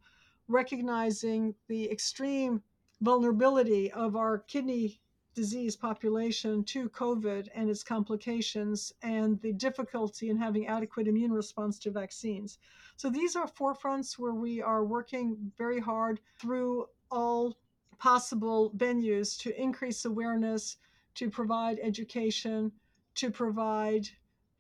recognizing 0.48 1.54
the 1.68 1.90
extreme 1.92 2.64
vulnerability 3.02 3.92
of 3.92 4.16
our 4.16 4.40
kidney 4.40 5.00
disease 5.36 5.76
population 5.76 6.64
to 6.66 6.90
COVID 6.90 7.48
and 7.56 7.70
its 7.70 7.84
complications 7.84 8.92
and 9.02 9.40
the 9.42 9.54
difficulty 9.54 10.30
in 10.30 10.38
having 10.38 10.68
adequate 10.68 11.08
immune 11.08 11.32
response 11.32 11.80
to 11.80 11.92
vaccines. 11.92 12.58
So 12.98 13.10
these 13.10 13.36
are 13.36 13.48
forefronts 13.48 14.20
where 14.20 14.34
we 14.34 14.62
are 14.62 14.84
working 14.84 15.52
very 15.58 15.80
hard 15.80 16.20
through 16.42 16.88
all 17.10 17.58
possible 18.00 18.72
venues 18.76 19.38
to 19.40 19.62
increase 19.62 20.04
awareness, 20.06 20.78
to 21.16 21.30
provide 21.30 21.80
education, 21.82 22.72
to 23.16 23.32
provide 23.32 24.08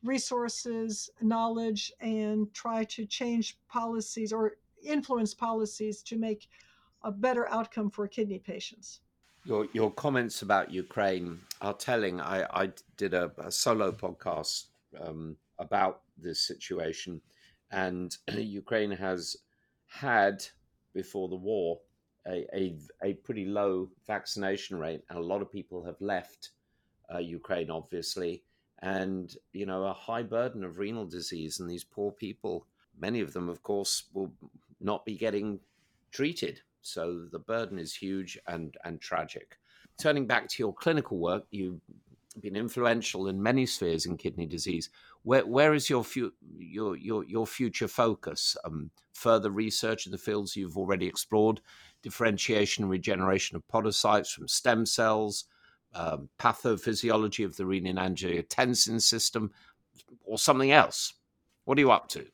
resources, 0.04 1.10
knowledge, 1.22 1.92
and 2.00 2.54
try 2.54 2.84
to 2.86 3.06
change 3.06 3.58
policies 3.68 4.32
or 4.32 4.54
influence 4.84 5.34
policies 5.34 6.02
to 6.04 6.18
make 6.18 6.48
a 7.04 7.12
better 7.12 7.50
outcome 7.50 7.90
for 7.90 8.08
kidney 8.08 8.40
patients. 8.40 9.02
Your, 9.46 9.68
your 9.74 9.92
comments 9.92 10.42
about 10.42 10.72
Ukraine 10.72 11.40
are 11.62 11.74
telling. 11.74 12.20
I, 12.20 12.46
I 12.52 12.72
did 12.98 13.14
a, 13.14 13.32
a 13.38 13.52
solo 13.52 13.92
podcast 13.92 14.66
um, 15.02 15.38
about 15.58 16.02
this 16.18 16.42
situation, 16.46 17.22
and 17.72 18.16
Ukraine 18.34 18.92
has 18.92 19.38
had, 19.88 20.46
before 20.94 21.30
the 21.30 21.36
war, 21.36 21.80
a, 22.28 22.46
a, 22.54 22.78
a 23.02 23.14
pretty 23.14 23.46
low 23.46 23.90
vaccination 24.06 24.78
rate, 24.78 25.02
and 25.10 25.18
a 25.18 25.24
lot 25.24 25.42
of 25.42 25.52
people 25.52 25.84
have 25.84 26.00
left 26.02 26.50
uh, 27.14 27.20
Ukraine, 27.20 27.72
obviously, 27.72 28.44
and 28.82 29.36
you 29.54 29.66
know 29.66 29.84
a 29.86 29.94
high 29.94 30.24
burden 30.24 30.64
of 30.64 30.78
renal 30.78 31.06
disease, 31.06 31.60
and 31.60 31.70
these 31.70 31.84
poor 31.84 32.12
people, 32.12 32.68
many 33.00 33.22
of 33.22 33.34
them, 33.34 33.50
of 33.50 33.64
course, 33.64 34.04
will 34.14 34.32
not 34.80 35.06
be 35.06 35.16
getting 35.18 35.60
treated. 36.12 36.62
So 36.82 37.26
the 37.32 37.40
burden 37.40 37.80
is 37.80 37.94
huge 37.94 38.38
and 38.48 38.76
and 38.84 39.00
tragic. 39.02 39.58
Turning 39.98 40.26
back 40.26 40.48
to 40.50 40.64
your 40.64 40.74
clinical 40.74 41.18
work, 41.18 41.44
you've 41.52 41.82
been 42.40 42.56
influential 42.56 43.28
in 43.28 43.42
many 43.42 43.66
spheres 43.66 44.06
in 44.06 44.18
kidney 44.18 44.46
disease. 44.46 44.90
Where 45.24 45.46
where 45.46 45.74
is 45.74 45.90
your 45.90 46.04
fu- 46.04 46.34
your 46.58 46.96
your 46.96 47.24
your 47.26 47.48
future 47.48 47.88
focus? 47.88 48.56
Um, 48.64 48.92
further 49.14 49.52
research 49.52 50.06
in 50.06 50.12
the 50.12 50.18
fields 50.18 50.56
you've 50.56 50.78
already 50.78 51.06
explored, 51.06 51.60
differentiation 52.02 52.86
and 52.86 52.92
regeneration 52.92 53.58
of 53.58 53.68
podocytes 53.68 54.32
from 54.32 54.48
stem 54.48 54.86
cells, 54.86 55.46
um, 55.94 56.30
pathophysiology 56.40 57.44
of 57.44 57.58
the 57.58 57.64
renin-angiotensin 57.64 59.02
system, 59.02 59.52
or 60.24 60.38
something 60.38 60.72
else? 60.72 61.14
What 61.66 61.78
are 61.78 61.82
you 61.82 61.92
up 61.92 62.08
to? 62.10 62.26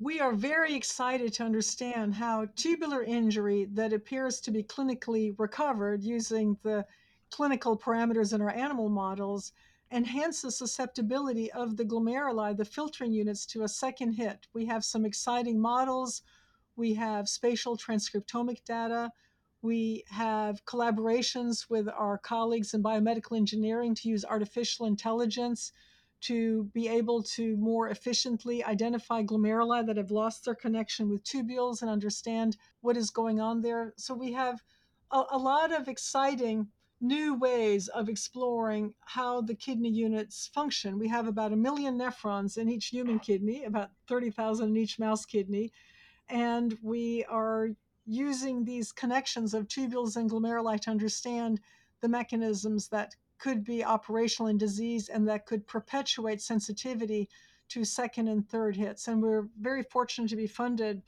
We 0.00 0.20
are 0.20 0.32
very 0.32 0.74
excited 0.74 1.32
to 1.34 1.44
understand 1.44 2.14
how 2.14 2.46
tubular 2.54 3.02
injury 3.02 3.66
that 3.72 3.92
appears 3.92 4.40
to 4.42 4.50
be 4.50 4.62
clinically 4.62 5.34
recovered 5.38 6.04
using 6.04 6.56
the 6.62 6.86
clinical 7.30 7.76
parameters 7.76 8.32
in 8.32 8.40
our 8.40 8.50
animal 8.50 8.88
models 8.88 9.52
enhances 9.90 10.56
susceptibility 10.56 11.50
of 11.52 11.76
the 11.76 11.84
glomeruli, 11.84 12.56
the 12.56 12.64
filtering 12.64 13.12
units, 13.12 13.44
to 13.46 13.62
a 13.62 13.68
second 13.68 14.12
hit. 14.12 14.46
We 14.52 14.66
have 14.66 14.84
some 14.84 15.04
exciting 15.04 15.60
models 15.60 16.22
we 16.78 16.94
have 16.94 17.28
spatial 17.28 17.76
transcriptomic 17.76 18.64
data. 18.64 19.10
We 19.62 20.04
have 20.10 20.64
collaborations 20.64 21.68
with 21.68 21.88
our 21.88 22.18
colleagues 22.18 22.72
in 22.72 22.84
biomedical 22.84 23.36
engineering 23.36 23.96
to 23.96 24.08
use 24.08 24.24
artificial 24.24 24.86
intelligence 24.86 25.72
to 26.22 26.64
be 26.74 26.88
able 26.88 27.22
to 27.22 27.56
more 27.56 27.88
efficiently 27.88 28.64
identify 28.64 29.22
glomeruli 29.22 29.86
that 29.86 29.96
have 29.96 30.10
lost 30.10 30.44
their 30.44 30.54
connection 30.54 31.08
with 31.08 31.24
tubules 31.24 31.82
and 31.82 31.90
understand 31.90 32.56
what 32.80 32.96
is 32.96 33.10
going 33.10 33.40
on 33.40 33.60
there. 33.60 33.94
So 33.96 34.14
we 34.14 34.32
have 34.32 34.62
a, 35.10 35.22
a 35.32 35.38
lot 35.38 35.72
of 35.72 35.88
exciting 35.88 36.68
new 37.00 37.34
ways 37.34 37.86
of 37.88 38.08
exploring 38.08 38.92
how 39.00 39.40
the 39.40 39.54
kidney 39.54 39.90
units 39.90 40.50
function. 40.52 40.98
We 40.98 41.08
have 41.08 41.28
about 41.28 41.52
a 41.52 41.56
million 41.56 41.96
nephrons 41.96 42.58
in 42.58 42.68
each 42.68 42.86
human 42.86 43.20
kidney, 43.20 43.64
about 43.64 43.90
30,000 44.08 44.68
in 44.68 44.76
each 44.76 44.98
mouse 44.98 45.24
kidney 45.24 45.72
and 46.28 46.76
we 46.82 47.24
are 47.24 47.70
using 48.06 48.64
these 48.64 48.92
connections 48.92 49.54
of 49.54 49.68
tubules 49.68 50.16
and 50.16 50.30
glomeruli 50.30 50.80
to 50.80 50.90
understand 50.90 51.60
the 52.00 52.08
mechanisms 52.08 52.88
that 52.88 53.14
could 53.38 53.64
be 53.64 53.84
operational 53.84 54.48
in 54.48 54.58
disease 54.58 55.08
and 55.08 55.28
that 55.28 55.46
could 55.46 55.66
perpetuate 55.66 56.40
sensitivity 56.40 57.28
to 57.68 57.84
second 57.84 58.28
and 58.28 58.48
third 58.48 58.76
hits. 58.76 59.08
And 59.08 59.22
we're 59.22 59.48
very 59.60 59.82
fortunate 59.82 60.30
to 60.30 60.36
be 60.36 60.46
funded 60.46 61.02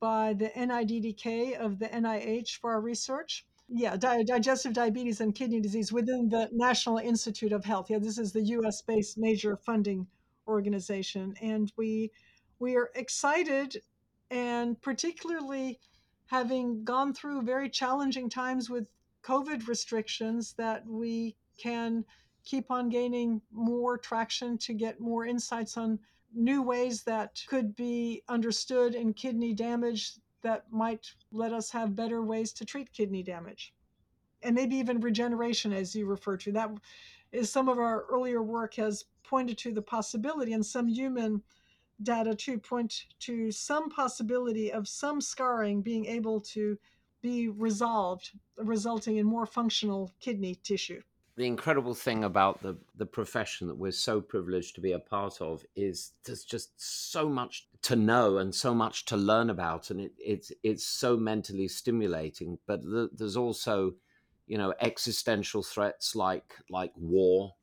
by 0.00 0.34
the 0.34 0.50
NIDDK 0.50 1.56
of 1.56 1.78
the 1.78 1.86
NIH 1.86 2.58
for 2.58 2.72
our 2.72 2.80
research. 2.80 3.46
Yeah, 3.68 3.96
di- 3.96 4.24
digestive 4.24 4.74
diabetes 4.74 5.20
and 5.20 5.34
kidney 5.34 5.60
disease 5.60 5.92
within 5.92 6.28
the 6.28 6.50
National 6.52 6.98
Institute 6.98 7.52
of 7.52 7.64
Health. 7.64 7.88
Yeah, 7.88 7.98
this 7.98 8.18
is 8.18 8.32
the 8.32 8.42
US 8.42 8.82
based 8.82 9.16
major 9.16 9.56
funding 9.56 10.06
organization. 10.46 11.34
And 11.40 11.72
we 11.76 12.10
we 12.58 12.76
are 12.76 12.90
excited 12.94 13.82
and 14.30 14.80
particularly 14.80 15.80
having 16.26 16.84
gone 16.84 17.12
through 17.14 17.42
very 17.42 17.68
challenging 17.68 18.28
times 18.28 18.68
with 18.68 18.86
COVID 19.22 19.66
restrictions, 19.66 20.54
that 20.54 20.86
we 20.86 21.36
can 21.56 22.04
keep 22.44 22.70
on 22.70 22.88
gaining 22.88 23.40
more 23.52 23.96
traction 23.96 24.58
to 24.58 24.74
get 24.74 25.00
more 25.00 25.24
insights 25.24 25.76
on 25.76 25.98
new 26.34 26.62
ways 26.62 27.02
that 27.04 27.42
could 27.46 27.74
be 27.76 28.22
understood 28.28 28.94
in 28.94 29.14
kidney 29.14 29.54
damage 29.54 30.14
that 30.42 30.70
might 30.70 31.06
let 31.32 31.52
us 31.52 31.70
have 31.70 31.96
better 31.96 32.22
ways 32.22 32.52
to 32.52 32.64
treat 32.64 32.92
kidney 32.92 33.22
damage. 33.22 33.72
And 34.42 34.54
maybe 34.54 34.76
even 34.76 35.00
regeneration, 35.00 35.72
as 35.72 35.94
you 35.94 36.06
refer 36.06 36.36
to. 36.38 36.52
That 36.52 36.70
is 37.32 37.50
some 37.50 37.68
of 37.68 37.78
our 37.78 38.04
earlier 38.10 38.42
work 38.42 38.74
has 38.74 39.06
pointed 39.24 39.56
to 39.58 39.72
the 39.72 39.82
possibility 39.82 40.52
and 40.52 40.64
some 40.64 40.86
human 40.86 41.42
data 42.02 42.34
to 42.34 42.58
point 42.58 43.06
to 43.20 43.50
some 43.50 43.88
possibility 43.88 44.70
of 44.72 44.86
some 44.86 45.20
scarring 45.20 45.80
being 45.80 46.04
able 46.06 46.40
to 46.40 46.78
be 47.22 47.48
resolved, 47.48 48.32
resulting 48.58 49.16
in 49.16 49.24
more 49.24 49.46
functional 49.46 50.12
kidney 50.20 50.56
tissue. 50.56 51.00
The 51.36 51.46
incredible 51.46 51.94
thing 51.94 52.22
about 52.22 52.62
the, 52.62 52.76
the 52.96 53.06
profession 53.06 53.66
that 53.66 53.76
we're 53.76 53.90
so 53.90 54.20
privileged 54.20 54.76
to 54.76 54.80
be 54.80 54.92
a 54.92 55.00
part 55.00 55.40
of 55.40 55.64
is 55.74 56.12
there's 56.24 56.44
just 56.44 56.70
so 56.76 57.28
much 57.28 57.66
to 57.82 57.96
know 57.96 58.38
and 58.38 58.54
so 58.54 58.72
much 58.72 59.04
to 59.06 59.16
learn 59.16 59.50
about, 59.50 59.90
and 59.90 60.00
it, 60.00 60.12
it's 60.16 60.52
it's 60.62 60.86
so 60.86 61.16
mentally 61.16 61.66
stimulating. 61.66 62.58
But 62.66 62.82
the, 62.82 63.10
there's 63.12 63.36
also, 63.36 63.94
you 64.46 64.58
know, 64.58 64.74
existential 64.80 65.64
threats 65.64 66.14
like 66.14 66.54
like 66.70 66.92
war, 66.96 67.56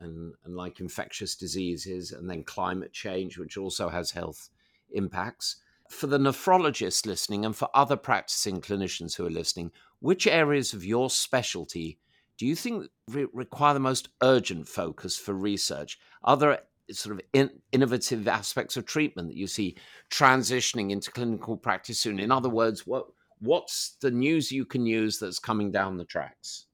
and, 0.00 0.32
and 0.44 0.56
like 0.56 0.80
infectious 0.80 1.36
diseases, 1.36 2.12
and 2.12 2.30
then 2.30 2.44
climate 2.44 2.94
change, 2.94 3.36
which 3.36 3.58
also 3.58 3.90
has 3.90 4.10
health 4.12 4.48
impacts. 4.92 5.56
For 5.90 6.06
the 6.06 6.18
nephrologists 6.18 7.04
listening 7.04 7.44
and 7.44 7.54
for 7.54 7.68
other 7.74 7.96
practicing 7.96 8.62
clinicians 8.62 9.16
who 9.16 9.26
are 9.26 9.30
listening, 9.30 9.70
which 10.00 10.26
areas 10.26 10.72
of 10.72 10.84
your 10.84 11.10
specialty 11.10 11.98
do 12.38 12.46
you 12.46 12.54
think 12.54 12.88
re- 13.08 13.26
require 13.32 13.74
the 13.74 13.80
most 13.80 14.08
urgent 14.22 14.68
focus 14.68 15.16
for 15.18 15.34
research? 15.34 15.98
Are 16.22 16.36
there 16.36 16.60
sort 16.90 17.16
of 17.16 17.20
in, 17.32 17.50
innovative 17.72 18.26
aspects 18.26 18.76
of 18.76 18.86
treatment 18.86 19.28
that 19.28 19.36
you 19.36 19.46
see 19.46 19.76
transitioning 20.10 20.90
into 20.90 21.10
clinical 21.10 21.56
practice 21.56 21.98
soon? 21.98 22.20
In 22.20 22.30
other 22.30 22.48
words, 22.48 22.86
what 22.86 23.06
what's 23.40 23.96
the 24.00 24.10
news 24.10 24.50
you 24.50 24.64
can 24.64 24.86
use 24.86 25.18
that's 25.18 25.38
coming 25.38 25.70
down 25.70 25.96
the 25.96 26.04
tracks? 26.04 26.66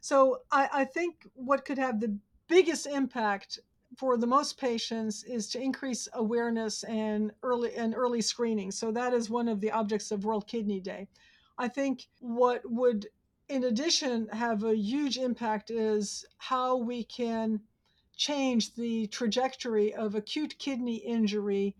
So 0.00 0.38
I, 0.50 0.68
I 0.72 0.84
think 0.84 1.28
what 1.34 1.64
could 1.64 1.78
have 1.78 2.00
the 2.00 2.16
biggest 2.48 2.86
impact 2.86 3.60
for 3.96 4.16
the 4.16 4.26
most 4.26 4.58
patients 4.58 5.24
is 5.24 5.48
to 5.48 5.60
increase 5.60 6.08
awareness 6.14 6.84
and 6.84 7.32
early 7.42 7.74
and 7.74 7.94
early 7.94 8.20
screening. 8.20 8.70
So 8.70 8.92
that 8.92 9.12
is 9.12 9.28
one 9.28 9.48
of 9.48 9.60
the 9.60 9.72
objects 9.72 10.10
of 10.10 10.24
World 10.24 10.46
Kidney 10.46 10.80
Day. 10.80 11.08
I 11.58 11.68
think 11.68 12.06
what 12.20 12.62
would 12.64 13.06
in 13.50 13.64
addition 13.64 14.28
have 14.28 14.62
a 14.62 14.76
huge 14.76 15.18
impact 15.18 15.70
is 15.70 16.24
how 16.38 16.76
we 16.76 17.02
can 17.02 17.60
change 18.16 18.74
the 18.76 19.08
trajectory 19.08 19.92
of 19.92 20.14
acute 20.14 20.56
kidney 20.58 20.96
injury 20.96 21.74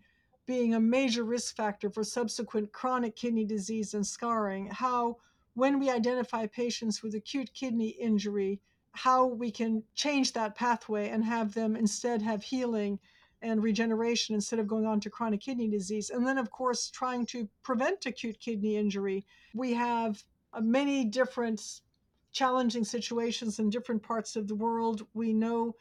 being 0.45 0.73
a 0.73 0.79
major 0.79 1.23
risk 1.23 1.55
factor 1.55 1.89
for 1.89 2.03
subsequent 2.03 2.73
chronic 2.73 3.15
kidney 3.15 3.45
disease 3.45 3.93
and 3.93 4.05
scarring. 4.05 4.65
How, 4.67 5.17
when 5.53 5.79
we 5.79 5.89
identify 5.89 6.45
patients 6.45 7.01
with 7.01 7.15
acute 7.15 7.53
kidney 7.53 7.89
injury, 7.89 8.59
how 8.91 9.25
we 9.27 9.49
can 9.49 9.83
change 9.95 10.33
that 10.33 10.55
pathway 10.55 11.07
and 11.07 11.23
have 11.23 11.53
them 11.53 11.77
instead 11.77 12.21
have 12.21 12.43
healing 12.43 12.99
and 13.41 13.63
regeneration 13.63 14.35
instead 14.35 14.59
of 14.59 14.67
going 14.67 14.85
on 14.85 14.99
to 14.99 15.09
chronic 15.09 15.39
kidney 15.39 15.69
disease. 15.69 16.09
And 16.09 16.27
then, 16.27 16.37
of 16.37 16.51
course, 16.51 16.89
trying 16.89 17.25
to 17.27 17.47
prevent 17.63 18.05
acute 18.05 18.39
kidney 18.41 18.75
injury. 18.75 19.25
We 19.53 19.73
have 19.73 20.21
many 20.59 21.05
different 21.05 21.81
challenging 22.31 22.83
situations 22.83 23.59
in 23.59 23.69
different 23.69 24.01
parts 24.01 24.35
of 24.35 24.47
the 24.47 24.55
world. 24.55 25.05
We 25.13 25.33
know 25.33 25.75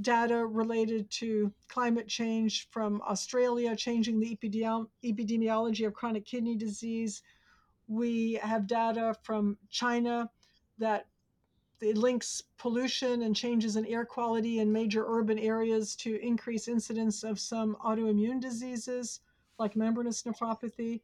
data 0.00 0.44
related 0.44 1.08
to 1.08 1.52
climate 1.68 2.08
change 2.08 2.68
from 2.70 3.00
Australia, 3.02 3.76
changing 3.76 4.18
the 4.18 4.36
epidemiology 5.04 5.86
of 5.86 5.94
chronic 5.94 6.24
kidney 6.24 6.56
disease. 6.56 7.22
We 7.86 8.34
have 8.42 8.66
data 8.66 9.14
from 9.22 9.56
China 9.70 10.30
that 10.78 11.06
it 11.80 11.96
links 11.96 12.42
pollution 12.56 13.22
and 13.22 13.36
changes 13.36 13.76
in 13.76 13.84
air 13.86 14.04
quality 14.04 14.58
in 14.60 14.72
major 14.72 15.04
urban 15.06 15.38
areas 15.38 15.94
to 15.96 16.20
increase 16.20 16.66
incidence 16.66 17.22
of 17.22 17.38
some 17.38 17.76
autoimmune 17.84 18.40
diseases 18.40 19.20
like 19.58 19.76
membranous 19.76 20.22
nephropathy. 20.22 21.02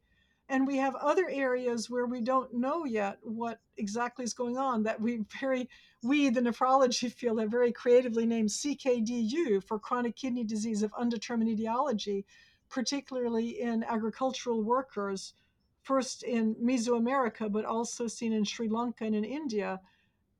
And 0.51 0.67
we 0.67 0.79
have 0.79 0.97
other 0.97 1.29
areas 1.31 1.89
where 1.89 2.07
we 2.07 2.21
don't 2.21 2.53
know 2.53 2.85
yet 2.85 3.19
what 3.23 3.61
exactly 3.77 4.25
is 4.25 4.35
going 4.35 4.59
on 4.59 4.83
that 4.83 5.01
we 5.01 5.21
very 5.41 5.69
we, 6.03 6.29
the 6.29 6.41
nephrology 6.41 7.13
field, 7.19 7.39
have 7.39 7.53
very 7.53 7.71
creatively 7.71 8.27
named 8.27 8.49
CKDU 8.49 9.63
for 9.63 9.79
chronic 9.79 10.17
kidney 10.17 10.43
disease 10.43 10.83
of 10.83 10.93
undetermined 10.99 11.51
etiology, 11.51 12.27
particularly 12.69 13.61
in 13.61 13.85
agricultural 13.85 14.61
workers, 14.65 15.35
first 15.83 16.25
in 16.25 16.57
Mesoamerica, 16.57 17.51
but 17.53 17.65
also 17.65 18.09
seen 18.09 18.33
in 18.33 18.43
Sri 18.43 18.69
Lanka 18.69 19.05
and 19.05 19.15
in 19.15 19.25
India. 19.25 19.81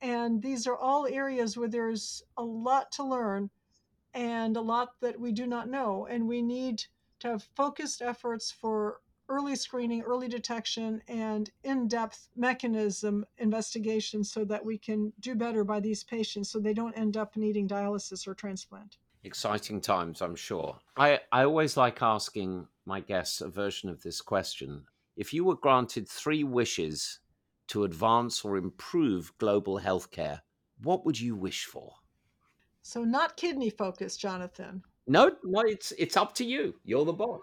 And 0.03 0.43
these 0.43 0.67
are 0.67 0.77
all 0.77 1.07
areas 1.07 1.57
where 1.57 1.69
there's 1.69 2.25
a 2.37 2.43
lot 2.43 2.91
to 2.93 3.05
learn 3.05 3.49
and 4.13 4.57
a 4.57 4.61
lot 4.61 5.01
that 5.03 5.21
we 5.21 5.31
do 5.31 5.47
not 5.47 5.69
know. 5.69 6.09
And 6.11 6.27
we 6.27 6.43
need 6.43 6.83
to 7.21 7.29
have 7.29 7.49
focused 7.55 8.03
efforts 8.03 8.51
for 8.51 8.99
early 9.31 9.55
screening, 9.55 10.03
early 10.03 10.29
detection, 10.29 11.01
and 11.09 11.51
in 11.63 11.89
depth 11.89 12.29
mechanism 12.37 13.25
investigation 13.39 14.25
so 14.25 14.45
that 14.45 14.65
we 14.65 14.77
can 14.77 15.13
do 15.21 15.35
better 15.35 15.65
by 15.65 15.81
these 15.81 16.05
patients 16.05 16.51
so 16.51 16.59
they 16.59 16.75
don't 16.75 16.99
end 16.99 17.17
up 17.17 17.37
needing 17.37 17.69
dialysis 17.69 18.27
or 18.27 18.35
transplant. 18.35 18.99
Exciting 19.23 19.81
times, 19.81 20.21
I'm 20.21 20.35
sure. 20.35 20.79
I, 20.97 21.21
I 21.31 21.45
always 21.45 21.77
like 21.77 22.03
asking 22.03 22.67
my 22.85 23.01
guests 23.01 23.41
a 23.41 23.49
version 23.49 23.89
of 23.89 24.03
this 24.03 24.21
question. 24.21 24.85
If 25.17 25.33
you 25.33 25.45
were 25.45 25.57
granted 25.57 26.09
three 26.09 26.43
wishes 26.43 27.21
to 27.69 27.85
advance 27.85 28.45
or 28.45 28.57
improve 28.57 29.33
global 29.39 29.79
healthcare, 29.79 30.41
what 30.83 31.07
would 31.07 31.21
you 31.21 31.37
wish 31.37 31.67
for? 31.67 31.93
So, 32.83 33.05
not 33.05 33.37
kidney 33.37 33.71
focused, 33.71 34.19
Jonathan. 34.21 34.83
No, 35.07 35.31
no, 35.45 35.61
it's 35.61 35.93
it's 35.99 36.17
up 36.17 36.35
to 36.37 36.45
you. 36.45 36.75
You're 36.85 37.05
the 37.05 37.13
boss. 37.13 37.43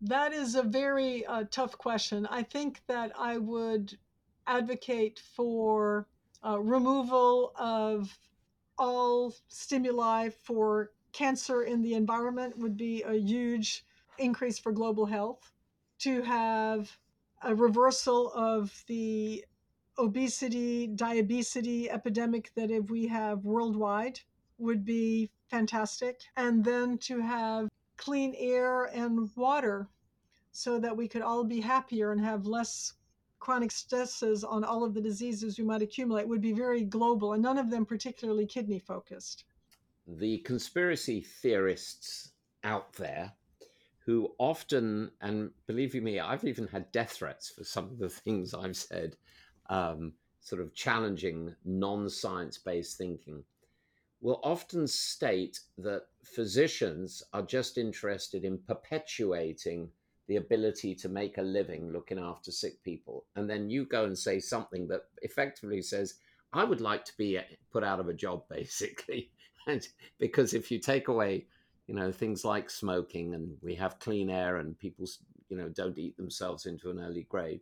That 0.00 0.32
is 0.32 0.54
a 0.54 0.62
very 0.62 1.24
uh, 1.24 1.44
tough 1.50 1.78
question. 1.78 2.26
I 2.26 2.42
think 2.42 2.82
that 2.86 3.12
I 3.18 3.38
would 3.38 3.96
advocate 4.46 5.20
for 5.34 6.06
uh, 6.44 6.60
removal 6.60 7.52
of 7.56 8.18
all 8.78 9.34
stimuli 9.48 10.28
for 10.28 10.92
cancer 11.12 11.62
in 11.62 11.80
the 11.80 11.94
environment 11.94 12.58
would 12.58 12.76
be 12.76 13.02
a 13.02 13.14
huge 13.14 13.84
increase 14.18 14.58
for 14.58 14.70
global 14.70 15.06
health. 15.06 15.50
To 16.00 16.22
have 16.22 16.98
a 17.42 17.54
reversal 17.54 18.30
of 18.34 18.84
the 18.86 19.44
obesity, 19.98 20.88
diabetes 20.88 21.88
epidemic 21.88 22.52
that 22.54 22.70
if 22.70 22.90
we 22.90 23.08
have 23.08 23.46
worldwide 23.46 24.20
would 24.58 24.84
be 24.84 25.30
fantastic. 25.48 26.20
And 26.36 26.64
then 26.64 26.98
to 26.98 27.20
have 27.20 27.68
clean 27.96 28.34
air 28.38 28.84
and 28.84 29.30
water 29.36 29.88
so 30.52 30.78
that 30.78 30.96
we 30.96 31.08
could 31.08 31.22
all 31.22 31.44
be 31.44 31.60
happier 31.60 32.12
and 32.12 32.20
have 32.20 32.46
less 32.46 32.94
chronic 33.38 33.70
stresses 33.70 34.42
on 34.42 34.64
all 34.64 34.82
of 34.82 34.94
the 34.94 35.00
diseases 35.00 35.58
we 35.58 35.64
might 35.64 35.82
accumulate 35.82 36.26
would 36.26 36.40
be 36.40 36.52
very 36.52 36.82
global 36.82 37.34
and 37.34 37.42
none 37.42 37.58
of 37.58 37.70
them 37.70 37.84
particularly 37.84 38.46
kidney 38.46 38.78
focused. 38.78 39.44
The 40.06 40.38
conspiracy 40.38 41.20
theorists 41.20 42.32
out 42.64 42.92
there 42.94 43.32
who 44.04 44.32
often, 44.38 45.10
and 45.20 45.50
believe 45.66 45.94
you 45.94 46.00
me, 46.00 46.20
I've 46.20 46.44
even 46.44 46.68
had 46.68 46.90
death 46.92 47.12
threats 47.12 47.50
for 47.50 47.64
some 47.64 47.86
of 47.86 47.98
the 47.98 48.08
things 48.24 48.54
I've 48.54 48.76
said, 48.76 49.16
um, 49.68 50.12
sort 50.40 50.62
of 50.62 50.72
challenging 50.74 51.54
non 51.64 52.08
science 52.08 52.56
based 52.56 52.98
thinking 52.98 53.42
will 54.26 54.40
often 54.42 54.88
state 54.88 55.60
that 55.78 56.02
physicians 56.24 57.22
are 57.32 57.42
just 57.42 57.78
interested 57.78 58.44
in 58.44 58.58
perpetuating 58.58 59.88
the 60.26 60.34
ability 60.34 60.96
to 60.96 61.08
make 61.08 61.38
a 61.38 61.42
living 61.42 61.92
looking 61.92 62.18
after 62.18 62.50
sick 62.50 62.82
people. 62.82 63.24
And 63.36 63.48
then 63.48 63.70
you 63.70 63.84
go 63.84 64.04
and 64.04 64.18
say 64.18 64.40
something 64.40 64.88
that 64.88 65.02
effectively 65.22 65.80
says, 65.80 66.14
I 66.52 66.64
would 66.64 66.80
like 66.80 67.04
to 67.04 67.16
be 67.16 67.38
uh, 67.38 67.42
put 67.72 67.84
out 67.84 68.00
of 68.00 68.08
a 68.08 68.14
job, 68.14 68.42
basically. 68.50 69.30
and 69.68 69.86
because 70.18 70.54
if 70.54 70.72
you 70.72 70.80
take 70.80 71.06
away, 71.06 71.46
you 71.86 71.94
know, 71.94 72.10
things 72.10 72.44
like 72.44 72.68
smoking 72.68 73.32
and 73.32 73.56
we 73.62 73.76
have 73.76 74.00
clean 74.00 74.28
air 74.28 74.56
and 74.56 74.76
people, 74.76 75.06
you 75.48 75.56
know, 75.56 75.68
don't 75.68 75.98
eat 75.98 76.16
themselves 76.16 76.66
into 76.66 76.90
an 76.90 76.98
early 76.98 77.28
grave, 77.28 77.60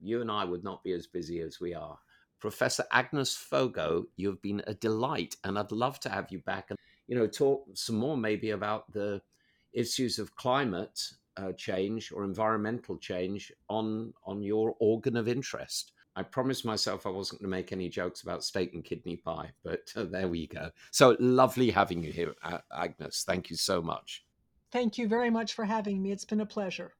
you 0.00 0.20
and 0.20 0.32
I 0.32 0.46
would 0.46 0.64
not 0.64 0.82
be 0.82 0.94
as 0.94 1.06
busy 1.06 1.38
as 1.42 1.60
we 1.60 1.74
are. 1.74 1.96
Professor 2.42 2.84
Agnes 2.90 3.36
Fogo, 3.36 4.04
you've 4.16 4.42
been 4.42 4.64
a 4.66 4.74
delight, 4.74 5.36
and 5.44 5.56
I'd 5.56 5.70
love 5.70 6.00
to 6.00 6.08
have 6.08 6.26
you 6.32 6.40
back 6.40 6.70
and 6.70 6.78
you 7.06 7.16
know 7.16 7.28
talk 7.28 7.64
some 7.74 7.94
more 7.94 8.16
maybe 8.16 8.50
about 8.50 8.92
the 8.92 9.22
issues 9.72 10.18
of 10.18 10.34
climate 10.34 11.00
uh, 11.36 11.52
change 11.52 12.10
or 12.10 12.24
environmental 12.24 12.98
change 12.98 13.52
on 13.68 14.12
on 14.26 14.42
your 14.42 14.74
organ 14.80 15.16
of 15.16 15.28
interest. 15.28 15.92
I 16.16 16.24
promised 16.24 16.64
myself 16.64 17.06
I 17.06 17.10
wasn't 17.10 17.40
going 17.40 17.48
to 17.48 17.56
make 17.56 17.70
any 17.70 17.88
jokes 17.88 18.22
about 18.22 18.42
steak 18.42 18.74
and 18.74 18.84
kidney 18.84 19.18
pie, 19.18 19.52
but 19.62 19.92
uh, 19.94 20.02
there 20.02 20.26
we 20.26 20.48
go. 20.48 20.72
So 20.90 21.16
lovely 21.20 21.70
having 21.70 22.02
you 22.02 22.10
here, 22.10 22.34
Agnes. 22.76 23.22
Thank 23.24 23.50
you 23.50 23.56
so 23.56 23.80
much. 23.80 24.24
Thank 24.72 24.98
you 24.98 25.06
very 25.06 25.30
much 25.30 25.54
for 25.54 25.64
having 25.64 26.02
me. 26.02 26.10
It's 26.10 26.24
been 26.24 26.40
a 26.40 26.46
pleasure. 26.46 26.92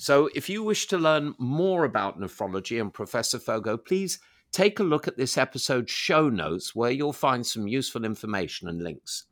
So, 0.00 0.28
if 0.34 0.48
you 0.48 0.64
wish 0.64 0.88
to 0.88 0.98
learn 0.98 1.36
more 1.38 1.84
about 1.84 2.18
nephrology 2.18 2.80
and 2.80 2.92
Professor 2.92 3.38
Fogo, 3.38 3.76
please 3.76 4.18
take 4.54 4.78
a 4.78 4.84
look 4.84 5.08
at 5.08 5.16
this 5.16 5.36
episode's 5.36 5.90
show 5.90 6.28
notes 6.28 6.76
where 6.76 6.92
you'll 6.92 7.12
find 7.12 7.44
some 7.44 7.66
useful 7.66 8.04
information 8.04 8.68
and 8.68 8.82
links. 8.82 9.24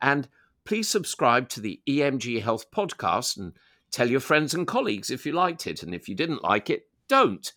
And 0.00 0.28
please 0.64 0.88
subscribe 0.88 1.48
to 1.50 1.60
the 1.60 1.80
EMG 1.88 2.40
Health 2.40 2.70
podcast 2.70 3.36
and 3.36 3.52
tell 3.90 4.08
your 4.08 4.20
friends 4.20 4.54
and 4.54 4.68
colleagues 4.68 5.10
if 5.10 5.26
you 5.26 5.32
liked 5.32 5.66
it. 5.66 5.82
And 5.82 5.92
if 5.92 6.08
you 6.08 6.14
didn't 6.14 6.44
like 6.44 6.70
it, 6.70 6.88
don't. 7.08 7.52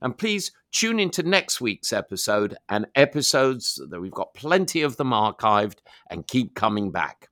And 0.00 0.16
please 0.16 0.52
tune 0.72 0.98
into 0.98 1.22
next 1.22 1.60
week's 1.60 1.92
episode 1.92 2.56
and 2.70 2.86
episodes 2.94 3.78
that 3.90 4.00
we've 4.00 4.10
got 4.10 4.32
plenty 4.32 4.80
of 4.80 4.96
them 4.96 5.10
archived 5.10 5.80
and 6.08 6.26
keep 6.26 6.54
coming 6.54 6.90
back. 6.90 7.28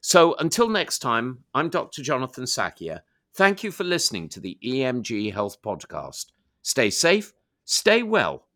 So 0.00 0.34
until 0.36 0.70
next 0.70 1.00
time, 1.00 1.44
I'm 1.54 1.68
Dr. 1.68 2.02
Jonathan 2.02 2.44
Sackier. 2.44 3.00
Thank 3.34 3.62
you 3.62 3.70
for 3.70 3.84
listening 3.84 4.30
to 4.30 4.40
the 4.40 4.58
EMG 4.64 5.32
Health 5.34 5.60
Podcast. 5.60 6.32
Stay 6.62 6.88
safe, 6.88 7.34
stay 7.66 8.02
well 8.02 8.46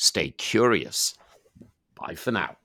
Stay 0.00 0.30
curious. 0.30 1.18
Bye 1.96 2.14
for 2.14 2.30
now. 2.30 2.56